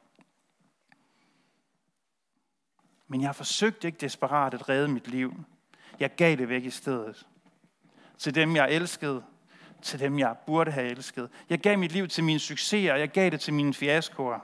Men 3.08 3.22
jeg 3.22 3.34
forsøgte 3.34 3.88
ikke 3.88 3.98
desperat 3.98 4.54
at 4.54 4.68
redde 4.68 4.88
mit 4.88 5.08
liv. 5.08 5.34
Jeg 6.00 6.14
gav 6.16 6.36
det 6.36 6.48
væk 6.48 6.64
i 6.64 6.70
stedet. 6.70 7.26
Til 8.18 8.34
dem, 8.34 8.56
jeg 8.56 8.70
elskede, 8.70 9.22
til 9.82 10.00
dem, 10.00 10.18
jeg 10.18 10.36
burde 10.46 10.70
have 10.70 10.90
elsket. 10.90 11.28
Jeg 11.50 11.58
gav 11.58 11.78
mit 11.78 11.92
liv 11.92 12.08
til 12.08 12.24
mine 12.24 12.38
succeser, 12.38 12.94
jeg 12.94 13.08
gav 13.08 13.30
det 13.30 13.40
til 13.40 13.54
mine 13.54 13.74
fiaskoer. 13.74 14.38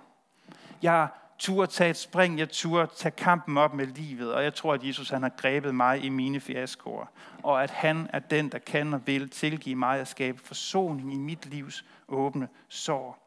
Jeg 0.82 1.08
turde 1.38 1.72
tage 1.72 1.90
et 1.90 1.96
spring, 1.96 2.38
jeg 2.38 2.50
turde 2.50 2.90
tage 2.96 3.12
kampen 3.12 3.58
op 3.58 3.74
med 3.74 3.86
livet, 3.86 4.34
og 4.34 4.44
jeg 4.44 4.54
tror, 4.54 4.74
at 4.74 4.86
Jesus 4.86 5.10
han 5.10 5.22
har 5.22 5.32
grebet 5.36 5.74
mig 5.74 6.04
i 6.04 6.08
mine 6.08 6.40
fiaskoer, 6.40 7.06
og 7.42 7.62
at 7.62 7.70
han 7.70 8.10
er 8.12 8.18
den, 8.18 8.48
der 8.48 8.58
kan 8.58 8.94
og 8.94 9.06
vil 9.06 9.30
tilgive 9.30 9.76
mig 9.76 10.00
og 10.00 10.06
skabe 10.06 10.38
forsoning 10.38 11.14
i 11.14 11.16
mit 11.16 11.46
livs 11.46 11.84
åbne 12.08 12.48
sår. 12.68 13.18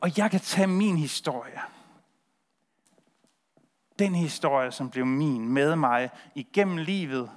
Og 0.00 0.18
jeg 0.18 0.30
kan 0.30 0.40
tage 0.40 0.66
min 0.66 0.96
historie, 0.96 1.60
den 3.98 4.14
historie, 4.14 4.72
som 4.72 4.90
blev 4.90 5.06
min 5.06 5.48
med 5.48 5.76
mig 5.76 6.10
igennem 6.34 6.76
livet 6.76 7.30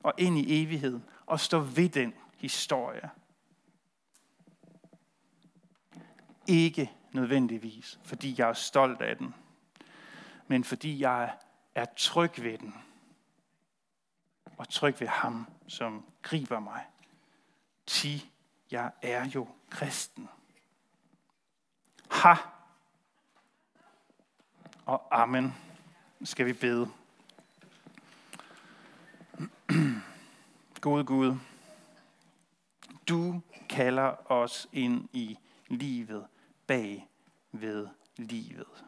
og 0.00 0.12
ind 0.18 0.38
i 0.38 0.62
evigheden, 0.62 1.04
og 1.26 1.40
stå 1.40 1.58
ved 1.58 1.88
den 1.88 2.14
historie. 2.36 3.10
Ikke 6.46 6.92
nødvendigvis, 7.12 8.00
fordi 8.04 8.34
jeg 8.38 8.48
er 8.48 8.52
stolt 8.52 9.02
af 9.02 9.16
den, 9.16 9.34
men 10.46 10.64
fordi 10.64 11.00
jeg 11.00 11.36
er 11.74 11.84
tryg 11.96 12.42
ved 12.42 12.58
den. 12.58 12.74
Og 14.56 14.68
tryg 14.68 15.00
ved 15.00 15.08
ham, 15.08 15.46
som 15.66 16.04
griber 16.22 16.60
mig. 16.60 16.84
Ti, 17.86 18.30
jeg 18.70 18.90
er 19.02 19.24
jo 19.24 19.48
kristen. 19.70 20.28
Ha! 22.10 22.34
Og 24.86 25.22
amen. 25.22 25.54
Skal 26.24 26.46
vi 26.46 26.52
bede. 26.52 26.90
Gode 30.80 31.04
Gud, 31.04 31.36
du 33.08 33.40
kalder 33.68 34.32
os 34.32 34.68
ind 34.72 35.08
i 35.12 35.38
livet 35.68 36.26
bag 36.66 37.08
ved 37.52 37.88
livet. 38.16 38.84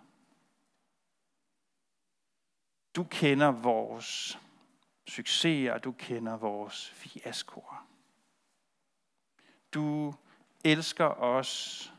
Du 2.97 3.05
kender 3.05 3.51
vores 3.51 4.38
succeser, 5.07 5.79
du 5.79 5.93
kender 5.93 6.37
vores 6.37 6.90
fiaskoer. 6.90 7.87
Du 9.75 10.14
elsker 10.64 11.07
os, 11.07 11.93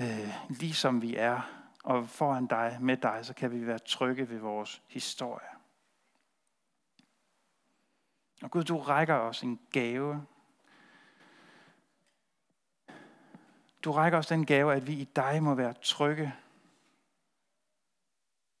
øh, 0.00 0.34
ligesom 0.48 1.02
vi 1.02 1.16
er, 1.16 1.61
og 1.82 2.08
foran 2.08 2.46
dig, 2.46 2.78
med 2.80 2.96
dig, 2.96 3.20
så 3.22 3.34
kan 3.34 3.50
vi 3.50 3.66
være 3.66 3.78
trygge 3.78 4.28
ved 4.28 4.38
vores 4.38 4.82
historie. 4.88 5.48
Og 8.42 8.50
Gud, 8.50 8.64
du 8.64 8.78
rækker 8.78 9.14
os 9.14 9.42
en 9.42 9.60
gave, 9.72 10.26
Du 13.84 13.92
rækker 13.92 14.18
os 14.18 14.26
den 14.26 14.46
gave, 14.46 14.74
at 14.74 14.86
vi 14.86 14.92
i 14.92 15.04
dig 15.04 15.42
må 15.42 15.54
være 15.54 15.72
trygge 15.72 16.34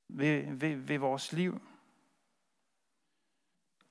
ved, 0.08 0.56
ved, 0.56 0.76
ved 0.76 0.98
vores 0.98 1.32
liv. 1.32 1.60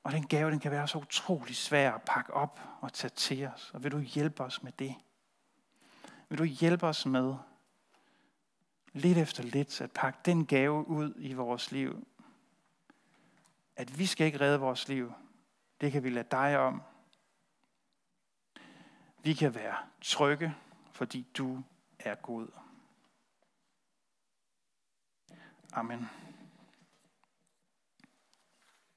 Og 0.03 0.11
den 0.11 0.27
gave, 0.27 0.51
den 0.51 0.59
kan 0.59 0.71
være 0.71 0.87
så 0.87 0.97
utrolig 0.97 1.55
svær 1.55 1.91
at 1.91 2.01
pakke 2.01 2.33
op 2.33 2.59
og 2.81 2.93
tage 2.93 3.11
til 3.11 3.47
os. 3.47 3.71
Og 3.73 3.83
vil 3.83 3.91
du 3.91 3.99
hjælpe 3.99 4.43
os 4.43 4.63
med 4.63 4.71
det? 4.71 4.95
Vil 6.29 6.37
du 6.39 6.43
hjælpe 6.43 6.87
os 6.87 7.05
med 7.05 7.35
lidt 8.93 9.17
efter 9.17 9.43
lidt 9.43 9.81
at 9.81 9.91
pakke 9.91 10.19
den 10.25 10.45
gave 10.45 10.87
ud 10.87 11.13
i 11.17 11.33
vores 11.33 11.71
liv? 11.71 12.07
At 13.75 13.99
vi 13.99 14.05
skal 14.05 14.25
ikke 14.25 14.39
redde 14.39 14.59
vores 14.59 14.87
liv. 14.87 15.13
Det 15.81 15.91
kan 15.91 16.03
vi 16.03 16.09
lade 16.09 16.27
dig 16.31 16.57
om. 16.57 16.81
Vi 19.23 19.33
kan 19.33 19.55
være 19.55 19.75
trygge 20.01 20.55
fordi 20.91 21.27
du 21.37 21.63
er 21.99 22.15
god. 22.15 22.47
Amen. 25.73 26.09